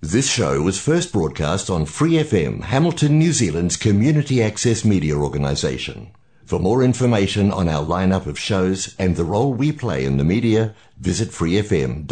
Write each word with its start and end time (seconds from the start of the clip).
This 0.00 0.30
show 0.30 0.62
was 0.62 0.78
first 0.78 1.12
broadcast 1.12 1.68
on 1.68 1.84
Free 1.84 2.12
FM, 2.12 2.62
Hamilton, 2.62 3.18
New 3.18 3.32
Zealand's 3.32 3.76
community 3.76 4.40
access 4.40 4.84
media 4.84 5.16
organisation. 5.16 6.12
For 6.44 6.60
more 6.60 6.84
information 6.84 7.50
on 7.50 7.68
our 7.68 7.84
lineup 7.84 8.26
of 8.26 8.38
shows 8.38 8.94
and 8.96 9.16
the 9.16 9.24
role 9.24 9.52
we 9.52 9.72
play 9.72 10.04
in 10.04 10.16
the 10.16 10.22
media, 10.22 10.72
visit 11.00 11.30
freefm.org.nz. 11.30 12.06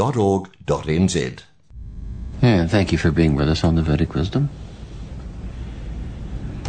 And 2.43 2.69
thank 2.69 2.91
you 2.91 2.99
for 2.99 3.13
being 3.13 3.37
with 3.37 3.49
us 3.49 3.63
on 3.63 3.77
the 3.77 3.83
Vedic 3.83 4.17
Wisdom. 4.17 4.51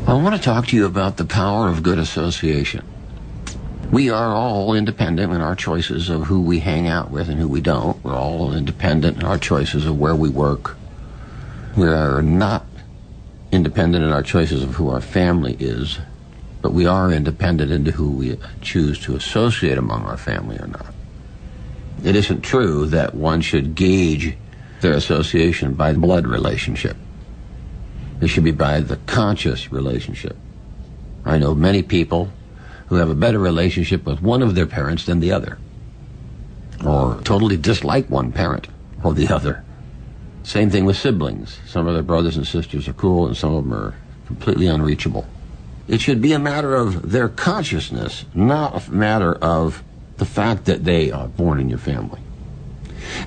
I 0.06 0.14
want 0.14 0.36
to 0.36 0.42
talk 0.42 0.68
to 0.68 0.76
you 0.76 0.86
about 0.86 1.18
the 1.18 1.26
power 1.26 1.68
of 1.68 1.82
good 1.82 1.98
association. 1.98 2.86
We 3.92 4.12
are 4.12 4.36
all 4.36 4.76
independent 4.76 5.34
in 5.34 5.42
our 5.42 5.56
choices 5.56 6.10
of 6.10 6.28
who 6.28 6.40
we 6.42 6.60
hang 6.60 6.88
out 6.88 7.10
with 7.10 7.28
and 7.28 7.40
who 7.40 7.48
we 7.48 7.62
don't. 7.62 8.04
We're 8.04 8.14
all 8.14 8.54
independent 8.54 9.18
in 9.18 9.24
our 9.24 9.40
choices 9.40 9.88
of 9.88 9.98
where 9.98 10.16
we 10.16 10.30
work. 10.30 10.77
We 11.78 11.88
are 11.90 12.24
not 12.24 12.66
independent 13.52 14.04
in 14.04 14.10
our 14.12 14.24
choices 14.24 14.64
of 14.64 14.74
who 14.74 14.90
our 14.90 15.00
family 15.00 15.56
is, 15.60 16.00
but 16.64 16.74
we 16.74 16.88
are 16.88 17.12
independent 17.12 17.72
into 17.72 17.92
who 17.92 18.10
we 18.10 18.40
choose 18.62 19.00
to 19.02 19.16
associate 19.16 19.78
among 19.78 20.06
our 20.06 20.18
family 20.18 20.58
or 20.58 20.66
not. 20.66 20.92
It 22.04 22.16
isn't 22.16 22.42
true 22.42 22.88
that 22.88 23.14
one 23.14 23.42
should 23.42 23.76
gauge 23.76 24.36
their 24.82 24.94
association 24.94 25.76
by 25.76 25.94
blood 25.94 26.26
relationship. 26.26 26.98
It 28.22 28.30
should 28.30 28.44
be 28.44 28.50
by 28.50 28.80
the 28.80 28.98
conscious 29.06 29.72
relationship. 29.72 30.36
I 31.26 31.38
know 31.38 31.54
many 31.54 31.84
people 31.84 32.32
who 32.88 32.96
have 32.96 33.12
a 33.12 33.16
better 33.16 33.38
relationship 33.38 34.04
with 34.04 34.20
one 34.20 34.42
of 34.42 34.56
their 34.56 34.66
parents 34.66 35.06
than 35.06 35.20
the 35.20 35.32
other, 35.32 35.60
or 36.84 37.22
totally 37.24 37.56
dislike 37.56 38.10
one 38.10 38.32
parent 38.32 38.68
or 39.04 39.14
the 39.14 39.28
other. 39.28 39.64
Same 40.48 40.70
thing 40.70 40.86
with 40.86 40.96
siblings. 40.96 41.60
Some 41.68 41.88
of 41.88 41.94
their 41.94 42.04
brothers 42.04 42.38
and 42.38 42.48
sisters 42.48 42.88
are 42.88 42.94
cool, 42.94 43.28
and 43.28 43.36
some 43.36 43.54
of 43.54 43.66
them 43.66 43.74
are 43.74 43.96
completely 44.28 44.68
unreachable. 44.68 45.26
It 45.90 46.00
should 46.00 46.22
be 46.22 46.32
a 46.32 46.40
matter 46.40 46.74
of 46.74 47.12
their 47.12 47.28
consciousness, 47.28 48.24
not 48.34 48.88
a 48.88 48.90
matter 48.90 49.34
of 49.34 49.84
the 50.16 50.24
fact 50.24 50.64
that 50.64 50.86
they 50.86 51.12
are 51.12 51.28
born 51.28 51.60
in 51.60 51.68
your 51.68 51.78
family. 51.78 52.22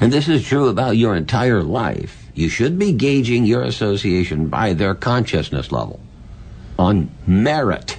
And 0.01 0.11
this 0.11 0.29
is 0.29 0.47
true 0.47 0.69
about 0.69 0.97
your 0.97 1.15
entire 1.15 1.63
life. 1.63 2.31
You 2.35 2.49
should 2.49 2.79
be 2.79 2.95
gauging 2.95 3.45
your 3.45 3.65
association 3.65 4.49
by 4.49 4.73
their 4.73 4.95
consciousness 4.95 5.71
level 5.71 6.01
on 6.79 7.11
merit, 7.27 7.99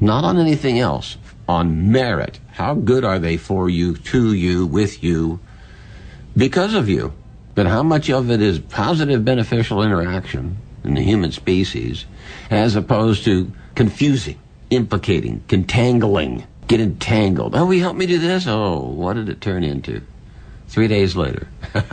not 0.00 0.24
on 0.24 0.38
anything 0.38 0.78
else, 0.78 1.18
on 1.46 1.92
merit. 1.92 2.40
How 2.52 2.72
good 2.72 3.04
are 3.04 3.18
they 3.18 3.36
for 3.36 3.68
you, 3.68 3.98
to 3.98 4.32
you, 4.32 4.64
with 4.64 5.04
you, 5.04 5.40
because 6.34 6.72
of 6.72 6.88
you? 6.88 7.12
But 7.54 7.66
how 7.66 7.82
much 7.82 8.10
of 8.10 8.30
it 8.30 8.40
is 8.40 8.58
positive, 8.58 9.24
beneficial 9.24 9.82
interaction 9.82 10.56
in 10.82 10.94
the 10.94 11.02
human 11.02 11.32
species 11.32 12.04
as 12.50 12.76
opposed 12.76 13.24
to 13.24 13.52
confusing, 13.74 14.38
implicating, 14.70 15.42
contangling, 15.48 16.44
get 16.66 16.80
entangled? 16.80 17.54
Oh, 17.54 17.70
he 17.70 17.78
helped 17.78 17.98
me 17.98 18.06
do 18.06 18.18
this? 18.18 18.46
Oh, 18.46 18.80
what 18.80 19.14
did 19.14 19.28
it 19.28 19.40
turn 19.40 19.62
into? 19.62 20.00
Three 20.68 20.88
days 20.88 21.14
later. 21.14 21.48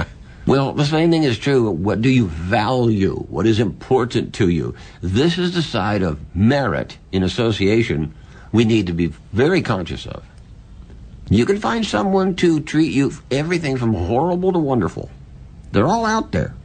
Well, 0.47 0.73
the 0.73 0.85
same 0.85 1.11
thing 1.11 1.23
is 1.23 1.37
true. 1.37 1.69
What 1.69 2.01
do 2.01 2.09
you 2.09 2.25
value? 2.25 3.15
What 3.29 3.45
is 3.45 3.59
important 3.59 4.33
to 4.35 4.49
you? 4.49 4.73
This 4.99 5.37
is 5.37 5.53
the 5.53 5.61
side 5.61 6.01
of 6.01 6.19
merit 6.35 6.97
in 7.11 7.21
association 7.21 8.13
we 8.51 8.65
need 8.65 8.87
to 8.87 8.93
be 8.93 9.13
very 9.31 9.61
conscious 9.61 10.05
of. 10.07 10.25
You 11.29 11.45
can 11.45 11.59
find 11.59 11.85
someone 11.85 12.35
to 12.37 12.59
treat 12.59 12.91
you 12.91 13.13
everything 13.29 13.77
from 13.77 13.93
horrible 13.93 14.51
to 14.51 14.59
wonderful. 14.59 15.09
They're 15.71 15.87
all 15.87 16.05
out 16.05 16.31
there. 16.31 16.55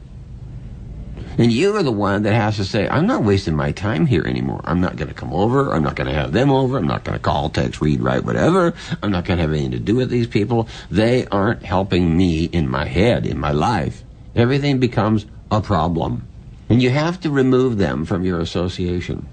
And 1.37 1.51
you 1.51 1.75
are 1.75 1.83
the 1.83 1.91
one 1.91 2.23
that 2.23 2.33
has 2.33 2.55
to 2.55 2.65
say, 2.65 2.89
I'm 2.89 3.05
not 3.05 3.23
wasting 3.23 3.55
my 3.55 3.71
time 3.71 4.07
here 4.07 4.25
anymore. 4.25 4.61
I'm 4.63 4.81
not 4.81 4.95
going 4.95 5.07
to 5.07 5.13
come 5.13 5.31
over. 5.31 5.71
I'm 5.71 5.83
not 5.83 5.95
going 5.95 6.07
to 6.07 6.13
have 6.13 6.31
them 6.31 6.49
over. 6.49 6.77
I'm 6.77 6.87
not 6.87 7.03
going 7.03 7.15
to 7.15 7.23
call, 7.23 7.49
text, 7.49 7.79
read, 7.79 8.01
write, 8.01 8.23
whatever. 8.23 8.73
I'm 9.03 9.11
not 9.11 9.25
going 9.25 9.37
to 9.37 9.43
have 9.43 9.51
anything 9.51 9.71
to 9.71 9.79
do 9.79 9.95
with 9.95 10.09
these 10.09 10.25
people. 10.25 10.67
They 10.89 11.27
aren't 11.27 11.63
helping 11.63 12.17
me 12.17 12.45
in 12.45 12.67
my 12.67 12.85
head, 12.85 13.27
in 13.27 13.39
my 13.39 13.51
life. 13.51 14.03
Everything 14.35 14.79
becomes 14.79 15.27
a 15.51 15.61
problem. 15.61 16.27
And 16.69 16.81
you 16.81 16.89
have 16.89 17.19
to 17.21 17.29
remove 17.29 17.77
them 17.77 18.05
from 18.05 18.23
your 18.23 18.39
association. 18.39 19.27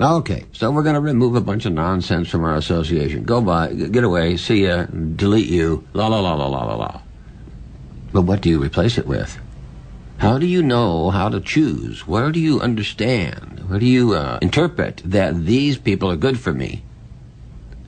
Okay, 0.00 0.44
so 0.52 0.70
we're 0.70 0.84
going 0.84 0.94
to 0.94 1.00
remove 1.00 1.34
a 1.34 1.40
bunch 1.40 1.66
of 1.66 1.72
nonsense 1.72 2.28
from 2.28 2.44
our 2.44 2.54
association. 2.54 3.24
Go 3.24 3.40
by, 3.40 3.72
get 3.72 4.04
away, 4.04 4.36
see 4.36 4.64
ya, 4.64 4.84
delete 4.84 5.48
you, 5.48 5.88
la 5.92 6.06
la 6.06 6.20
la 6.20 6.34
la 6.34 6.46
la 6.46 6.64
la 6.64 6.74
la. 6.76 7.00
But 8.12 8.22
what 8.22 8.40
do 8.40 8.48
you 8.48 8.62
replace 8.62 8.98
it 8.98 9.06
with? 9.06 9.38
How 10.18 10.38
do 10.38 10.46
you 10.46 10.62
know 10.62 11.10
how 11.10 11.28
to 11.28 11.40
choose? 11.40 12.06
Where 12.06 12.32
do 12.32 12.40
you 12.40 12.60
understand? 12.60 13.68
Where 13.68 13.78
do 13.78 13.86
you 13.86 14.14
uh, 14.14 14.38
interpret 14.42 15.02
that 15.04 15.44
these 15.46 15.78
people 15.78 16.10
are 16.10 16.16
good 16.16 16.40
for 16.40 16.52
me? 16.52 16.82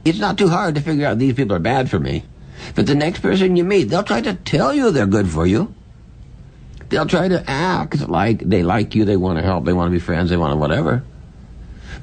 It's 0.04 0.18
not 0.18 0.38
too 0.38 0.48
hard 0.48 0.76
to 0.76 0.80
figure 0.80 1.06
out 1.06 1.18
these 1.18 1.34
people 1.34 1.56
are 1.56 1.60
bad 1.60 1.90
for 1.90 1.98
me. 1.98 2.24
But 2.74 2.86
the 2.86 2.94
next 2.94 3.20
person 3.20 3.56
you 3.56 3.64
meet, 3.64 3.84
they'll 3.84 4.04
try 4.04 4.20
to 4.20 4.34
tell 4.34 4.72
you 4.72 4.90
they're 4.90 5.06
good 5.06 5.28
for 5.28 5.46
you. 5.46 5.74
They'll 6.88 7.06
try 7.06 7.28
to 7.28 7.48
act 7.48 8.08
like 8.08 8.40
they 8.40 8.62
like 8.62 8.94
you, 8.94 9.04
they 9.04 9.16
want 9.16 9.38
to 9.38 9.44
help, 9.44 9.64
they 9.64 9.72
want 9.72 9.88
to 9.88 9.92
be 9.92 10.00
friends, 10.00 10.30
they 10.30 10.36
want 10.36 10.52
to 10.52 10.56
whatever. 10.56 11.02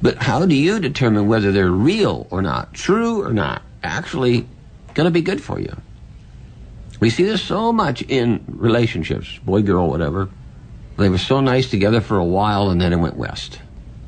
But 0.01 0.17
how 0.17 0.45
do 0.45 0.55
you 0.55 0.79
determine 0.79 1.27
whether 1.27 1.51
they're 1.51 1.71
real 1.71 2.27
or 2.29 2.41
not, 2.41 2.73
true 2.73 3.23
or 3.23 3.33
not, 3.33 3.61
actually 3.83 4.47
going 4.93 5.05
to 5.05 5.11
be 5.11 5.21
good 5.21 5.41
for 5.41 5.59
you? 5.59 5.75
We 6.99 7.09
see 7.09 7.23
this 7.23 7.43
so 7.43 7.71
much 7.71 8.01
in 8.03 8.43
relationships, 8.47 9.37
boy, 9.39 9.61
girl, 9.61 9.89
whatever. 9.89 10.29
They 10.97 11.09
were 11.09 11.19
so 11.19 11.41
nice 11.41 11.69
together 11.69 12.01
for 12.01 12.17
a 12.17 12.25
while 12.25 12.69
and 12.69 12.81
then 12.81 12.91
it 12.91 12.97
went 12.97 13.17
west. 13.17 13.59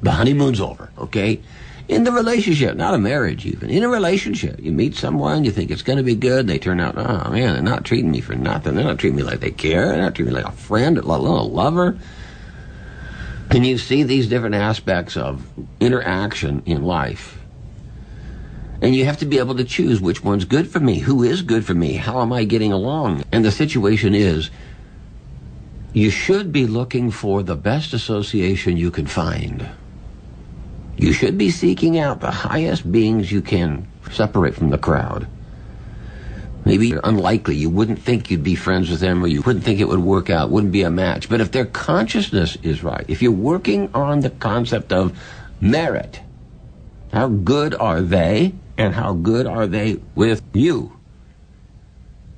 The 0.02 0.12
honeymoon's 0.12 0.60
over, 0.60 0.90
okay? 0.98 1.40
In 1.88 2.04
the 2.04 2.12
relationship, 2.12 2.76
not 2.76 2.94
a 2.94 2.98
marriage 2.98 3.46
even. 3.46 3.70
In 3.70 3.84
a 3.84 3.90
relationship, 3.90 4.60
you 4.60 4.72
meet 4.72 4.96
someone, 4.96 5.44
you 5.44 5.52
think 5.52 5.72
it's 5.72 5.82
going 5.82 5.98
to 5.98 6.04
be 6.04 6.16
good, 6.16 6.48
they 6.48 6.58
turn 6.58 6.80
out, 6.80 6.98
oh 6.98 7.32
man, 7.32 7.54
they're 7.54 7.62
not 7.62 7.86
treating 7.86 8.12
me 8.12 8.22
for 8.22 8.36
nothing. 8.36 8.76
They're 8.76 8.86
not 8.86 9.00
treating 9.00 9.18
me 9.18 9.24
like 9.24 9.40
they 9.40 9.52
care. 9.52 9.88
They're 9.88 10.02
not 10.02 10.16
treating 10.16 10.34
me 10.34 10.42
like 10.42 10.52
a 10.52 10.56
friend, 10.56 10.98
a 10.98 11.02
lover. 11.02 11.98
And 13.52 13.66
you 13.66 13.78
see 13.78 14.04
these 14.04 14.28
different 14.28 14.56
aspects 14.56 15.18
of 15.18 15.46
interaction 15.80 16.64
in 16.66 16.84
life 16.84 17.39
and 18.82 18.96
you 18.96 19.06
have 19.06 19.18
to 19.18 19.26
be 19.26 19.40
able 19.40 19.56
to 19.56 19.64
choose 19.64 20.00
which 20.00 20.24
one's 20.24 20.46
good 20.46 20.70
for 20.70 20.80
me, 20.80 21.00
who 21.00 21.24
is 21.24 21.42
good 21.42 21.66
for 21.66 21.74
me, 21.74 21.94
how 21.94 22.22
am 22.22 22.32
I 22.32 22.44
getting 22.46 22.72
along. 22.72 23.24
And 23.32 23.44
the 23.44 23.52
situation 23.52 24.16
is, 24.16 24.50
you 25.94 26.10
should 26.10 26.52
be 26.52 26.66
looking 26.68 27.12
for 27.12 27.44
the 27.44 27.56
best 27.56 27.94
association 27.94 28.78
you 28.78 28.92
can 28.92 29.08
find. 29.08 29.68
You 30.98 31.14
should 31.14 31.38
be 31.38 31.50
seeking 31.50 31.98
out 31.98 32.22
the 32.22 32.32
highest 32.32 32.90
beings 32.92 33.32
you 33.32 33.42
can 33.42 33.88
separate 34.12 34.56
from 34.56 34.70
the 34.70 34.78
crowd. 34.78 35.28
Maybe 36.66 36.94
unlikely. 37.04 37.56
You 37.56 37.70
wouldn't 37.70 38.00
think 38.00 38.30
you'd 38.30 38.44
be 38.44 38.56
friends 38.56 38.90
with 38.90 39.00
them 39.00 39.24
or 39.24 39.28
you 39.28 39.42
wouldn't 39.42 39.64
think 39.64 39.80
it 39.80 39.88
would 39.88 40.00
work 40.00 40.30
out, 40.30 40.52
wouldn't 40.52 40.74
be 40.74 40.84
a 40.84 40.92
match. 40.92 41.30
But 41.30 41.42
if 41.42 41.52
their 41.52 41.66
consciousness 41.66 42.58
is 42.64 42.84
right, 42.84 43.06
if 43.08 43.22
you're 43.22 43.32
working 43.32 43.90
on 43.94 44.20
the 44.20 44.30
concept 44.30 44.92
of 44.92 45.18
merit, 45.62 46.20
how 47.14 47.30
good 47.30 47.74
are 47.76 48.02
they? 48.02 48.54
And 48.80 48.96
how 48.96 49.14
good 49.14 49.46
are 49.46 49.68
they 49.68 50.00
with 50.16 50.42
you? 50.54 50.94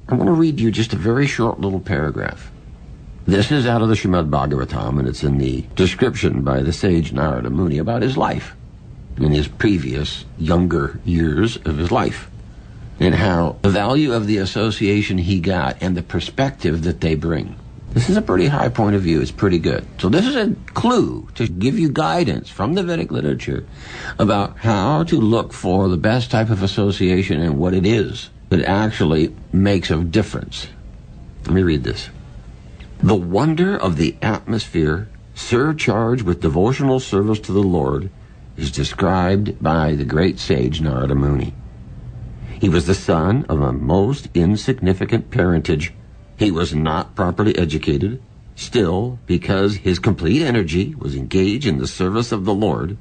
I 0.09 0.15
want 0.15 0.27
to 0.27 0.33
read 0.33 0.59
you 0.59 0.71
just 0.71 0.91
a 0.91 0.97
very 0.97 1.27
short 1.27 1.61
little 1.61 1.79
paragraph. 1.79 2.51
This 3.27 3.51
is 3.51 3.67
out 3.67 3.83
of 3.83 3.89
the 3.89 3.93
Srimad 3.93 4.31
Bhagavatam, 4.31 4.97
and 4.97 5.07
it's 5.07 5.23
in 5.23 5.37
the 5.37 5.63
description 5.75 6.41
by 6.41 6.63
the 6.63 6.73
sage 6.73 7.13
Narada 7.13 7.51
Muni 7.51 7.77
about 7.77 8.01
his 8.01 8.17
life 8.17 8.55
in 9.17 9.31
his 9.31 9.47
previous 9.47 10.25
younger 10.39 10.99
years 11.05 11.57
of 11.57 11.77
his 11.77 11.91
life, 11.91 12.31
and 12.99 13.13
how 13.13 13.57
the 13.61 13.69
value 13.69 14.11
of 14.11 14.25
the 14.25 14.37
association 14.37 15.19
he 15.19 15.39
got 15.39 15.77
and 15.79 15.95
the 15.95 16.01
perspective 16.01 16.81
that 16.81 17.01
they 17.01 17.13
bring. 17.13 17.55
This 17.93 18.09
is 18.09 18.15
a 18.15 18.21
pretty 18.21 18.47
high 18.47 18.69
point 18.69 18.95
of 18.95 19.01
view. 19.01 19.21
It's 19.21 19.31
pretty 19.31 19.59
good. 19.59 19.85
So 19.99 20.07
this 20.07 20.25
is 20.25 20.35
a 20.35 20.55
clue 20.73 21.27
to 21.35 21.45
give 21.47 21.77
you 21.77 21.89
guidance 21.89 22.49
from 22.49 22.73
the 22.73 22.83
Vedic 22.83 23.11
literature 23.11 23.65
about 24.17 24.59
how 24.59 25.03
to 25.03 25.17
look 25.17 25.51
for 25.51 25.89
the 25.89 25.97
best 25.97 26.31
type 26.31 26.49
of 26.49 26.63
association 26.63 27.41
and 27.41 27.57
what 27.57 27.73
it 27.73 27.85
is 27.85 28.29
that 28.47 28.63
actually 28.63 29.35
makes 29.51 29.91
a 29.91 29.97
difference. 29.97 30.67
Let 31.43 31.53
me 31.53 31.63
read 31.63 31.83
this. 31.83 32.09
The 33.03 33.15
wonder 33.15 33.75
of 33.75 33.97
the 33.97 34.15
atmosphere 34.21 35.09
surcharged 35.35 36.23
with 36.23 36.41
devotional 36.41 37.01
service 37.01 37.39
to 37.41 37.51
the 37.51 37.63
Lord 37.63 38.09
is 38.55 38.71
described 38.71 39.61
by 39.61 39.95
the 39.95 40.05
great 40.05 40.39
sage 40.39 40.79
Narada 40.79 41.15
Muni. 41.15 41.53
He 42.61 42.69
was 42.69 42.85
the 42.85 42.93
son 42.93 43.45
of 43.49 43.59
a 43.59 43.73
most 43.73 44.29
insignificant 44.33 45.29
parentage 45.29 45.93
he 46.41 46.49
was 46.49 46.73
not 46.73 47.13
properly 47.15 47.55
educated. 47.55 48.19
Still, 48.55 49.19
because 49.27 49.77
his 49.77 49.99
complete 49.99 50.41
energy 50.41 50.95
was 50.95 51.15
engaged 51.15 51.67
in 51.67 51.77
the 51.77 51.87
service 51.87 52.31
of 52.31 52.45
the 52.45 52.53
Lord, 52.53 52.97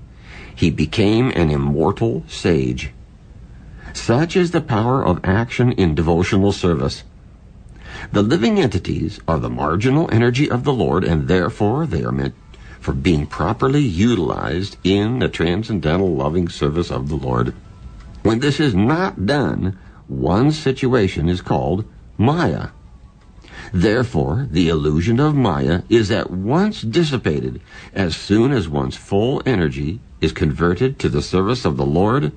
he 0.55 0.71
became 0.71 1.31
an 1.31 1.51
immortal 1.51 2.23
sage. 2.29 2.93
Such 3.95 4.37
is 4.37 4.51
the 4.51 4.61
power 4.61 5.03
of 5.03 5.25
action 5.25 5.73
in 5.73 5.95
devotional 5.95 6.53
service. 6.53 7.03
The 8.13 8.23
living 8.23 8.61
entities 8.61 9.21
are 9.27 9.39
the 9.39 9.49
marginal 9.49 10.11
energy 10.13 10.51
of 10.51 10.65
the 10.65 10.73
Lord, 10.73 11.03
and 11.03 11.27
therefore 11.27 11.87
they 11.87 12.05
are 12.05 12.13
meant 12.13 12.35
for 12.79 12.93
being 12.93 13.27
properly 13.27 13.81
utilized 13.83 14.77
in 14.85 15.19
the 15.19 15.29
transcendental 15.29 16.15
loving 16.15 16.51
service 16.51 16.91
of 16.91 17.09
the 17.09 17.17
Lord. 17.17 17.55
When 18.23 18.41
this 18.41 18.61
is 18.61 18.75
not 18.75 19.25
done, 19.25 19.79
one 20.09 20.53
situation 20.53 21.31
is 21.31 21.41
called 21.41 21.87
Maya. 22.19 22.69
Therefore, 23.73 24.49
the 24.51 24.69
illusion 24.69 25.21
of 25.21 25.35
Maya 25.35 25.83
is 25.89 26.11
at 26.11 26.31
once 26.31 26.83
dissipated 26.83 27.61
as 27.95 28.17
soon 28.17 28.53
as 28.53 28.69
one's 28.69 28.97
full 28.97 29.43
energy 29.47 30.01
is 30.21 30.33
converted 30.33 30.99
to 30.99 31.09
the 31.09 31.23
service 31.23 31.65
of 31.65 31.77
the 31.77 31.87
Lord 31.87 32.33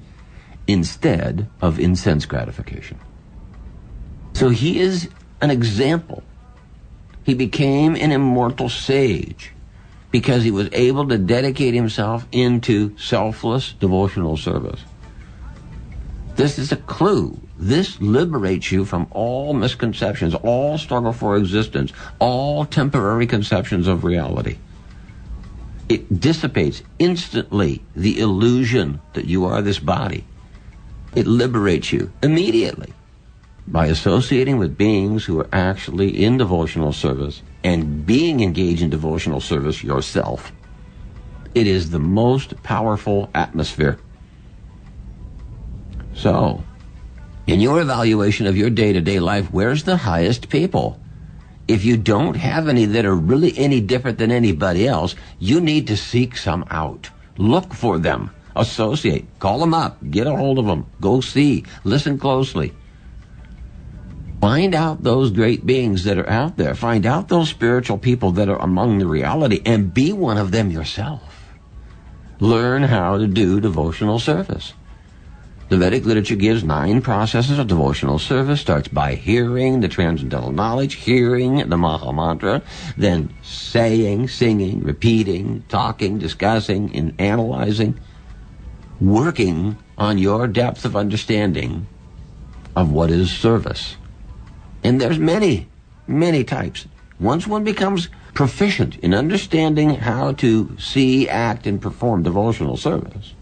instead 0.68 1.50
of 1.62 1.80
incense 1.80 2.25
gratification. 2.25 3.00
So 4.35 4.50
he 4.50 4.80
is 4.80 5.09
an 5.41 5.51
example. 5.51 6.24
He 7.24 7.33
became 7.33 7.95
an 7.95 8.12
immortal 8.12 8.69
sage 8.69 9.51
because 10.12 10.44
he 10.44 10.51
was 10.51 10.69
able 10.71 11.07
to 11.07 11.18
dedicate 11.18 11.74
himself 11.74 12.27
into 12.31 12.95
selfless 12.97 13.74
devotional 13.74 14.38
service. 14.38 14.81
This 16.35 16.57
is 16.57 16.71
a 16.71 16.77
clue. 16.77 17.39
This 17.57 18.01
liberates 18.01 18.71
you 18.71 18.85
from 18.85 19.07
all 19.12 19.53
misconceptions, 19.53 20.33
all 20.33 20.77
struggle 20.77 21.13
for 21.13 21.38
existence, 21.38 21.94
all 22.19 22.65
temporary 22.65 23.27
conceptions 23.27 23.88
of 23.88 24.03
reality. 24.03 24.57
It 25.89 26.19
dissipates 26.19 26.81
instantly 26.97 27.83
the 27.95 28.19
illusion 28.19 29.00
that 29.13 29.25
you 29.25 29.45
are 29.45 29.62
this 29.62 29.80
body. 29.80 30.25
It 31.13 31.27
liberates 31.27 31.91
you 31.94 32.12
immediately 32.24 32.94
by 33.68 33.86
associating 33.88 34.57
with 34.57 34.77
beings 34.77 35.25
who 35.25 35.39
are 35.39 35.50
actually 35.53 36.24
in 36.24 36.38
devotional 36.38 36.94
service 36.94 37.44
and 37.63 38.06
being 38.06 38.41
engaged 38.41 38.81
in 38.81 38.89
devotional 38.89 39.39
service 39.39 39.83
yourself. 39.83 40.51
It 41.53 41.68
is 41.68 41.91
the 41.91 42.00
most 42.00 42.62
powerful 42.63 43.29
atmosphere 43.36 44.00
so, 46.15 46.63
in 47.48 47.60
your 47.60 47.81
evaluation 47.81 48.48
of 48.48 48.57
your 48.57 48.69
day 48.69 48.94
to 48.94 49.01
day 49.01 49.19
life, 49.19 49.51
where's 49.51 49.83
the 49.83 49.98
highest 49.98 50.50
people? 50.50 51.00
If 51.68 51.86
you 51.86 51.98
don't 51.98 52.36
have 52.36 52.68
any 52.68 52.86
that 52.86 53.06
are 53.06 53.15
really 53.15 53.57
any 53.57 53.80
different 53.80 54.18
than 54.18 54.31
anybody 54.31 54.88
else, 54.88 55.15
you 55.39 55.62
need 55.62 55.88
to 55.88 55.98
seek 55.98 56.38
some 56.38 56.65
out. 56.69 57.10
Look 57.38 57.74
for 57.74 58.00
them. 58.00 58.31
Associate. 58.56 59.27
Call 59.39 59.60
them 59.60 59.74
up. 59.74 59.98
Get 60.12 60.27
a 60.27 60.36
hold 60.36 60.60
of 60.60 60.65
them. 60.65 60.86
Go 61.01 61.21
see. 61.21 61.65
Listen 61.83 62.19
closely. 62.19 62.74
Find 64.42 64.75
out 64.75 65.04
those 65.04 65.31
great 65.31 65.65
beings 65.65 66.04
that 66.04 66.18
are 66.18 66.30
out 66.30 66.57
there. 66.57 66.75
Find 66.75 67.06
out 67.06 67.30
those 67.30 67.50
spiritual 67.50 67.98
people 67.98 68.31
that 68.31 68.50
are 68.50 68.62
among 68.62 69.00
the 69.00 69.07
reality 69.07 69.62
and 69.65 69.94
be 69.94 70.12
one 70.12 70.38
of 70.38 70.51
them 70.51 70.69
yourself. 70.69 71.56
Learn 72.42 72.83
how 72.83 73.18
to 73.18 73.25
do 73.25 73.62
devotional 73.62 74.19
service. 74.19 74.74
The 75.73 75.79
Vedic 75.79 76.05
literature 76.05 76.35
gives 76.35 76.63
nine 76.63 77.01
processes 77.01 77.57
of 77.57 77.65
devotional 77.65 78.19
service. 78.19 78.61
Starts 78.61 78.89
by 78.89 79.15
hearing 79.15 79.79
the 79.79 79.87
transcendental 79.87 80.51
knowledge, 80.51 80.93
hearing 80.93 81.67
the 81.67 81.77
Maha 81.77 82.13
Mantra, 82.13 82.61
then 82.95 83.33
saying, 83.41 84.27
singing, 84.27 84.83
repeating, 84.83 85.63
talking, 85.69 86.19
discussing, 86.19 86.95
and 86.95 87.19
analyzing, 87.19 87.99
working 89.01 89.75
on 89.97 90.19
your 90.19 90.45
depth 90.45 90.85
of 90.85 90.95
understanding 90.95 91.87
of 92.75 92.91
what 92.91 93.09
is 93.09 93.31
service. 93.31 93.97
And 94.83 95.01
there's 95.01 95.17
many, 95.17 95.69
many 96.05 96.43
types. 96.43 96.85
Once 97.19 97.47
one 97.47 97.63
becomes 97.63 98.09
proficient 98.35 98.97
in 98.97 99.15
understanding 99.15 99.95
how 99.95 100.33
to 100.33 100.77
see, 100.77 101.27
act, 101.27 101.65
and 101.65 101.81
perform 101.81 102.21
devotional 102.21 102.77
service, 102.77 103.33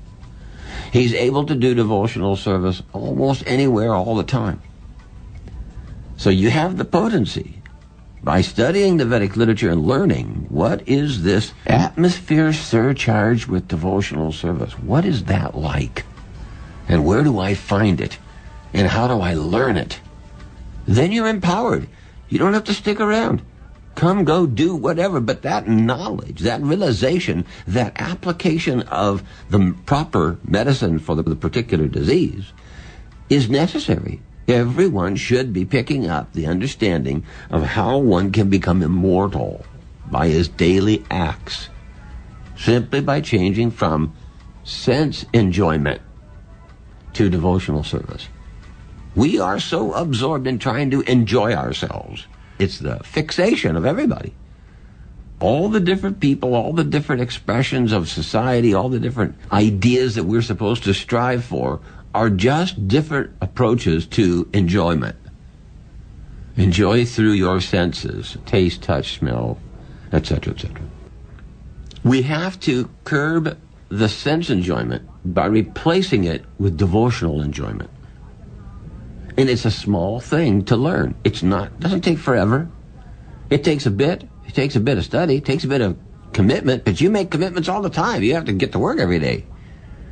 He's 0.92 1.14
able 1.14 1.46
to 1.46 1.56
do 1.56 1.74
devotional 1.74 2.36
service 2.36 2.84
almost 2.92 3.44
anywhere 3.48 3.94
all 3.94 4.16
the 4.16 4.24
time. 4.24 4.62
So 6.18 6.30
you 6.30 6.50
have 6.50 6.78
the 6.78 6.86
potency 6.86 7.62
by 8.24 8.42
studying 8.42 8.98
the 8.98 9.06
Vedic 9.06 9.36
literature 9.36 9.70
and 9.70 9.88
learning 9.88 10.46
what 10.50 10.88
is 10.88 11.24
this 11.24 11.54
atmosphere 11.66 12.54
surcharged 12.54 13.48
with 13.48 13.68
devotional 13.68 14.32
service? 14.32 14.74
What 14.78 15.06
is 15.06 15.24
that 15.24 15.58
like? 15.58 16.06
And 16.88 17.06
where 17.06 17.24
do 17.24 17.40
I 17.40 17.54
find 17.56 18.02
it? 18.02 18.18
And 18.74 18.88
how 18.88 19.08
do 19.08 19.22
I 19.22 19.34
learn 19.34 19.78
it? 19.78 20.00
Then 20.86 21.12
you're 21.12 21.28
empowered. 21.28 21.88
You 22.30 22.38
don't 22.38 22.54
have 22.54 22.66
to 22.66 22.74
stick 22.74 23.00
around 23.00 23.42
come, 23.96 24.24
go, 24.24 24.46
do 24.46 24.76
whatever. 24.76 25.20
But 25.20 25.42
that 25.44 25.68
knowledge, 25.68 26.42
that 26.42 26.62
realization, 26.62 27.46
that 27.68 27.94
application 27.96 28.82
of 28.84 29.24
the 29.50 29.76
proper 29.86 30.38
medicine 30.44 31.00
for 31.00 31.16
the, 31.16 31.36
particular 31.36 31.88
disease 31.88 32.52
is 33.30 33.50
necessary. 33.50 34.22
Everyone 34.48 35.16
should 35.16 35.54
be 35.54 35.66
picking 35.66 36.08
up 36.08 36.34
the 36.34 36.48
understanding 36.48 37.24
of 37.50 37.64
how 37.64 37.98
one 37.98 38.32
can 38.32 38.50
become 38.50 38.84
immortal 38.84 39.66
by 40.10 40.28
his 40.28 40.50
daily 40.50 41.06
acts, 41.10 41.70
simply 42.58 43.02
by 43.02 43.22
changing 43.22 43.72
from 43.72 44.14
sense 44.64 45.26
enjoyment 45.32 46.02
to 47.14 47.30
devotional 47.30 47.84
service. 47.84 48.28
We 49.16 49.40
are 49.40 49.60
so 49.60 49.94
absorbed 49.94 50.48
in 50.48 50.60
trying 50.60 50.92
to 50.92 51.02
enjoy 51.02 51.54
ourselves 51.54 52.28
it's 52.62 52.78
the 52.78 52.98
fixation 53.04 53.75
of 53.75 53.86
everybody. 53.86 54.34
All 55.40 55.69
the 55.69 55.80
different 55.80 56.19
people, 56.19 56.54
all 56.54 56.74
the 56.74 56.84
different 56.84 57.24
expressions 57.24 57.92
of 57.92 58.08
society, 58.08 58.75
all 58.75 58.90
the 58.90 59.00
different 59.00 59.36
ideas 59.52 60.13
that 60.16 60.25
we're 60.25 60.44
supposed 60.44 60.84
to 60.84 60.94
strive 60.94 61.44
for 61.44 61.80
are 62.13 62.30
just 62.30 62.88
different 62.88 63.31
approaches 63.42 64.06
to 64.06 64.48
enjoyment. 64.54 65.16
Enjoy 66.58 67.06
through 67.06 67.31
your 67.31 67.60
senses, 67.60 68.38
taste, 68.46 68.84
touch, 68.84 69.18
smell, 69.18 69.58
etc., 70.13 70.54
etc. 70.54 70.81
We 72.04 72.22
have 72.24 72.60
to 72.62 72.90
curb 73.06 73.58
the 73.90 74.10
sense 74.10 74.52
enjoyment 74.52 75.08
by 75.25 75.48
replacing 75.48 76.25
it 76.25 76.46
with 76.60 76.78
devotional 76.78 77.42
enjoyment. 77.42 77.90
And 79.38 79.50
it's 79.50 79.66
a 79.66 79.72
small 79.72 80.19
thing 80.19 80.66
to 80.66 80.75
learn. 80.75 81.16
It's 81.24 81.42
not, 81.44 81.80
doesn't 81.80 82.01
take 82.01 82.18
forever. 82.18 82.69
It 83.50 83.63
takes 83.63 83.86
a 83.86 83.92
bit. 83.92 84.28
It 84.48 84.54
takes 84.54 84.75
a 84.75 84.80
bit 84.80 84.98
of 84.98 85.06
study. 85.06 85.38
It 85.38 85.45
takes 85.45 85.63
a 85.63 85.68
bit 85.68 85.81
of 85.81 85.98
commitment, 86.33 86.86
but 86.86 87.00
you 87.01 87.10
make 87.10 87.32
commitments 87.32 87.70
all 87.70 87.82
the 87.82 87.89
time. 87.89 88.24
You 88.24 88.36
have 88.36 88.46
to 88.46 88.53
get 88.53 88.72
to 88.74 88.79
work 88.79 89.00
every 89.00 89.20
day. 89.20 89.46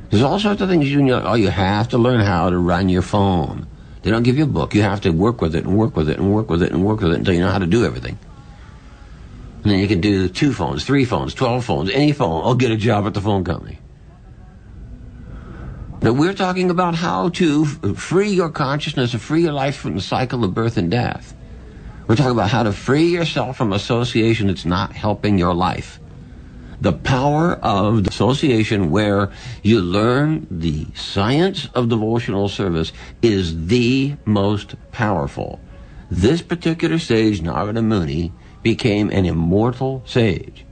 There's 0.09 0.23
all 0.23 0.39
sorts 0.39 0.61
of 0.61 0.69
things 0.69 0.89
you 0.89 1.01
know. 1.01 1.21
Oh, 1.23 1.35
you 1.35 1.49
have 1.49 1.89
to 1.89 1.97
learn 1.97 2.21
how 2.21 2.49
to 2.49 2.57
run 2.57 2.89
your 2.89 3.01
phone. 3.01 3.67
They 4.01 4.11
don't 4.11 4.23
give 4.23 4.37
you 4.37 4.45
a 4.45 4.47
book. 4.47 4.73
You 4.73 4.81
have 4.81 5.01
to 5.01 5.11
work 5.11 5.41
with 5.41 5.55
it 5.55 5.65
and 5.65 5.77
work 5.77 5.95
with 5.95 6.09
it 6.09 6.17
and 6.17 6.33
work 6.33 6.49
with 6.49 6.63
it 6.63 6.71
and 6.71 6.83
work 6.83 7.01
with 7.01 7.11
it 7.11 7.19
until 7.19 7.33
you 7.33 7.41
know 7.41 7.51
how 7.51 7.59
to 7.59 7.67
do 7.67 7.85
everything. 7.85 8.17
And 9.63 9.71
then 9.71 9.79
you 9.79 9.87
can 9.87 9.99
do 9.99 10.29
two 10.29 10.53
phones, 10.53 10.85
three 10.85 11.05
phones, 11.05 11.33
twelve 11.33 11.65
phones, 11.65 11.89
any 11.89 12.13
phone. 12.13 12.43
I'll 12.43 12.55
get 12.55 12.71
a 12.71 12.77
job 12.77 13.05
at 13.05 13.13
the 13.13 13.21
phone 13.21 13.43
company. 13.43 13.77
Now 16.01 16.13
we're 16.13 16.33
talking 16.33 16.69
about 16.69 16.95
how 16.95 17.27
to 17.29 17.65
free 17.65 18.29
your 18.29 18.49
consciousness 18.49 19.11
and 19.11 19.21
free 19.21 19.41
your 19.41 19.51
life 19.51 19.75
from 19.75 19.95
the 19.95 20.01
cycle 20.01 20.45
of 20.45 20.53
birth 20.53 20.77
and 20.77 20.89
death. 20.89 21.35
We're 22.07 22.15
talking 22.15 22.31
about 22.31 22.49
how 22.51 22.63
to 22.63 22.71
free 22.71 23.09
yourself 23.09 23.57
from 23.57 23.73
association 23.73 24.47
that's 24.47 24.63
not 24.63 24.93
helping 24.93 25.37
your 25.37 25.53
life. 25.53 25.99
The 26.79 26.93
power 26.93 27.55
of 27.55 28.07
association 28.07 28.91
where 28.91 29.29
you 29.61 29.81
learn 29.81 30.47
the 30.49 30.87
science 30.95 31.67
of 31.75 31.89
devotional 31.89 32.47
service 32.47 32.93
is 33.21 33.67
the 33.67 34.15
most 34.23 34.75
powerful. 34.93 35.59
This 36.09 36.41
particular 36.41 36.97
sage, 36.97 37.41
Narada 37.41 37.81
Muni, 37.81 38.31
became 38.63 39.09
an 39.09 39.25
immortal 39.25 40.01
sage. 40.05 40.65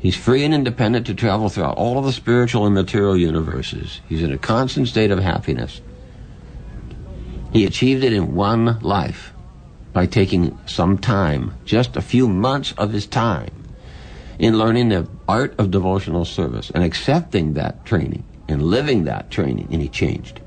He's 0.00 0.16
free 0.16 0.44
and 0.44 0.54
independent 0.54 1.06
to 1.06 1.14
travel 1.14 1.50
throughout 1.50 1.76
all 1.76 1.98
of 1.98 2.06
the 2.06 2.12
spiritual 2.12 2.64
and 2.64 2.74
material 2.74 3.18
universes. 3.18 4.00
He's 4.08 4.22
in 4.22 4.32
a 4.32 4.38
constant 4.38 4.88
state 4.88 5.10
of 5.10 5.18
happiness. 5.18 5.82
He 7.52 7.66
achieved 7.66 8.02
it 8.02 8.14
in 8.14 8.34
one 8.34 8.80
life 8.80 9.34
by 9.92 10.06
taking 10.06 10.58
some 10.64 10.96
time, 10.96 11.52
just 11.66 11.96
a 11.96 12.02
few 12.02 12.28
months 12.28 12.72
of 12.78 12.92
his 12.92 13.06
time, 13.06 13.50
in 14.38 14.56
learning 14.56 14.88
the 14.88 15.06
art 15.28 15.54
of 15.58 15.70
devotional 15.70 16.24
service 16.24 16.70
and 16.70 16.82
accepting 16.82 17.52
that 17.54 17.84
training 17.84 18.24
and 18.48 18.62
living 18.62 19.04
that 19.04 19.30
training, 19.30 19.68
and 19.70 19.82
he 19.82 19.88
changed. 19.88 20.40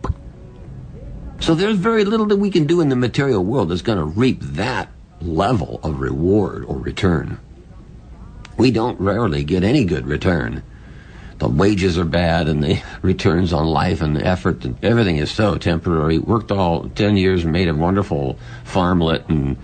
So 1.42 1.54
there's 1.54 1.78
very 1.78 2.06
little 2.06 2.26
that 2.28 2.38
we 2.38 2.50
can 2.50 2.66
do 2.66 2.82
in 2.82 2.90
the 2.90 2.96
material 2.96 3.44
world 3.44 3.70
that's 3.70 3.84
going 3.84 4.00
to 4.00 4.04
reap 4.04 4.40
that 4.42 4.90
level 5.22 5.80
of 5.84 6.00
reward 6.00 6.66
or 6.66 6.80
return 6.80 7.38
we 8.58 8.72
don't 8.72 9.00
rarely 9.00 9.44
get 9.44 9.64
any 9.64 9.86
good 9.86 10.08
return. 10.08 10.64
The 11.40 11.48
wages 11.50 11.98
are 11.98 12.06
bad 12.06 12.48
and 12.48 12.64
the 12.64 12.82
returns 13.02 13.54
on 13.54 13.66
life 13.66 14.02
and 14.02 14.22
effort 14.22 14.64
and 14.66 14.84
everything 14.84 15.18
is 15.18 15.32
so 15.32 15.58
temporary. 15.58 16.20
Worked 16.20 16.52
all 16.52 16.90
10 16.90 17.18
years 17.18 17.46
made 17.46 17.68
a 17.68 17.74
wonderful 17.74 18.38
farmlet 18.66 19.28
and 19.30 19.58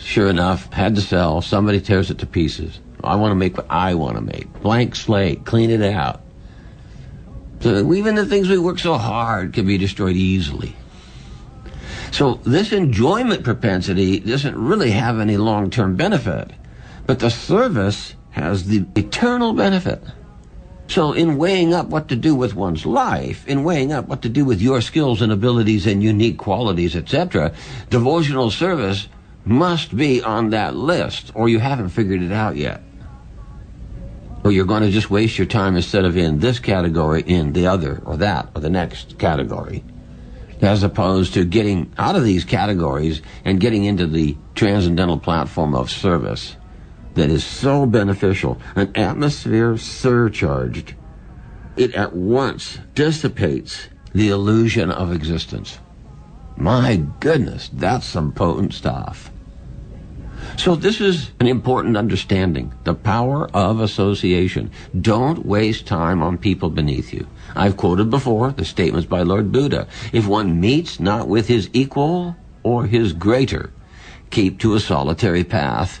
Sure 0.00 0.28
enough, 0.28 0.72
had 0.72 0.94
to 0.94 1.00
sell. 1.00 1.42
Somebody 1.42 1.80
tears 1.80 2.10
it 2.10 2.18
to 2.18 2.26
pieces. 2.26 2.80
I 3.04 3.16
want 3.16 3.32
to 3.32 3.36
make 3.36 3.56
what 3.56 3.66
I 3.70 3.94
want 3.94 4.16
to 4.16 4.22
make. 4.22 4.52
Blank 4.62 4.96
slate. 4.96 5.44
Clean 5.44 5.70
it 5.70 5.82
out. 5.82 6.22
So 7.60 7.92
even 7.92 8.14
the 8.14 8.24
things 8.24 8.48
we 8.48 8.58
work 8.58 8.78
so 8.78 8.96
hard 8.96 9.52
can 9.52 9.66
be 9.66 9.76
destroyed 9.76 10.16
easily. 10.16 10.74
So 12.10 12.34
this 12.44 12.72
enjoyment 12.72 13.44
propensity 13.44 14.20
doesn't 14.20 14.56
really 14.56 14.90
have 14.90 15.20
any 15.20 15.36
long-term 15.36 15.96
benefit, 15.96 16.50
but 17.06 17.20
the 17.20 17.30
service 17.30 18.14
has 18.30 18.66
the 18.66 18.86
eternal 18.96 19.52
benefit. 19.52 20.02
So 20.88 21.12
in 21.12 21.38
weighing 21.38 21.72
up 21.72 21.86
what 21.86 22.08
to 22.08 22.16
do 22.16 22.34
with 22.34 22.54
one's 22.54 22.84
life, 22.84 23.46
in 23.46 23.62
weighing 23.62 23.92
up 23.92 24.08
what 24.08 24.22
to 24.22 24.28
do 24.28 24.44
with 24.44 24.60
your 24.60 24.80
skills 24.80 25.22
and 25.22 25.30
abilities 25.30 25.86
and 25.86 26.02
unique 26.02 26.38
qualities, 26.38 26.96
etc., 26.96 27.52
devotional 27.90 28.50
service 28.50 29.06
must 29.44 29.96
be 29.96 30.22
on 30.22 30.50
that 30.50 30.74
list, 30.74 31.30
or 31.34 31.48
you 31.48 31.60
haven't 31.60 31.90
figured 31.90 32.22
it 32.22 32.32
out 32.32 32.56
yet. 32.56 32.82
Or 34.42 34.50
you're 34.50 34.64
going 34.64 34.82
to 34.82 34.90
just 34.90 35.10
waste 35.10 35.38
your 35.38 35.46
time 35.46 35.76
instead 35.76 36.04
of 36.04 36.16
in 36.16 36.40
this 36.40 36.58
category, 36.58 37.22
in 37.22 37.52
the 37.52 37.66
other, 37.66 38.02
or 38.04 38.16
that, 38.16 38.48
or 38.54 38.60
the 38.60 38.70
next 38.70 39.18
category 39.18 39.84
as 40.62 40.82
opposed 40.82 41.34
to 41.34 41.44
getting 41.44 41.90
out 41.96 42.16
of 42.16 42.24
these 42.24 42.44
categories 42.44 43.22
and 43.44 43.60
getting 43.60 43.84
into 43.84 44.06
the 44.06 44.36
transcendental 44.54 45.18
platform 45.18 45.74
of 45.74 45.90
service 45.90 46.56
that 47.20 47.30
is 47.30 47.44
so 47.44 47.84
beneficial. 47.84 48.58
An 48.74 48.90
atmosphere 48.96 49.76
surcharged, 49.76 50.94
it 51.76 51.94
at 51.94 52.14
once 52.14 52.78
dissipates 52.94 53.88
the 54.14 54.30
illusion 54.30 54.90
of 54.90 55.12
existence. 55.12 55.78
My 56.56 56.96
goodness, 57.20 57.68
that's 57.74 58.06
some 58.06 58.32
potent 58.32 58.72
stuff. 58.72 59.30
So 60.56 60.74
this 60.74 61.02
is 61.02 61.30
an 61.40 61.46
important 61.46 61.98
understanding. 61.98 62.72
The 62.84 62.94
power 62.94 63.50
of 63.50 63.80
association. 63.80 64.70
Don't 64.98 65.44
waste 65.44 65.86
time 65.86 66.22
on 66.22 66.38
people 66.38 66.70
beneath 66.70 67.12
you. 67.12 67.26
I've 67.54 67.76
quoted 67.76 68.08
before 68.08 68.52
the 68.52 68.64
statements 68.64 69.06
by 69.06 69.22
Lord 69.22 69.52
Buddha. 69.52 69.86
If 70.14 70.26
one 70.26 70.58
meets 70.58 70.98
not 70.98 71.28
with 71.28 71.48
his 71.48 71.68
equal 71.74 72.36
or 72.62 72.86
his 72.86 73.12
greater, 73.12 73.70
keep 74.30 74.58
to 74.60 74.74
a 74.74 74.80
solitary 74.80 75.44
path. 75.44 76.00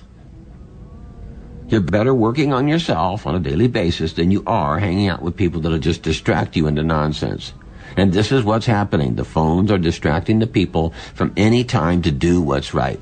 You're 1.70 1.80
better 1.80 2.12
working 2.12 2.52
on 2.52 2.66
yourself 2.66 3.28
on 3.28 3.36
a 3.36 3.38
daily 3.38 3.68
basis 3.68 4.14
than 4.14 4.32
you 4.32 4.42
are 4.44 4.80
hanging 4.80 5.08
out 5.08 5.22
with 5.22 5.36
people 5.36 5.60
that'll 5.60 5.78
just 5.78 6.02
distract 6.02 6.56
you 6.56 6.66
into 6.66 6.82
nonsense. 6.82 7.52
And 7.96 8.12
this 8.12 8.32
is 8.32 8.42
what's 8.42 8.66
happening. 8.66 9.14
The 9.14 9.24
phones 9.24 9.70
are 9.70 9.78
distracting 9.78 10.40
the 10.40 10.48
people 10.48 10.92
from 11.14 11.32
any 11.36 11.62
time 11.62 12.02
to 12.02 12.10
do 12.10 12.42
what's 12.42 12.74
right. 12.74 13.00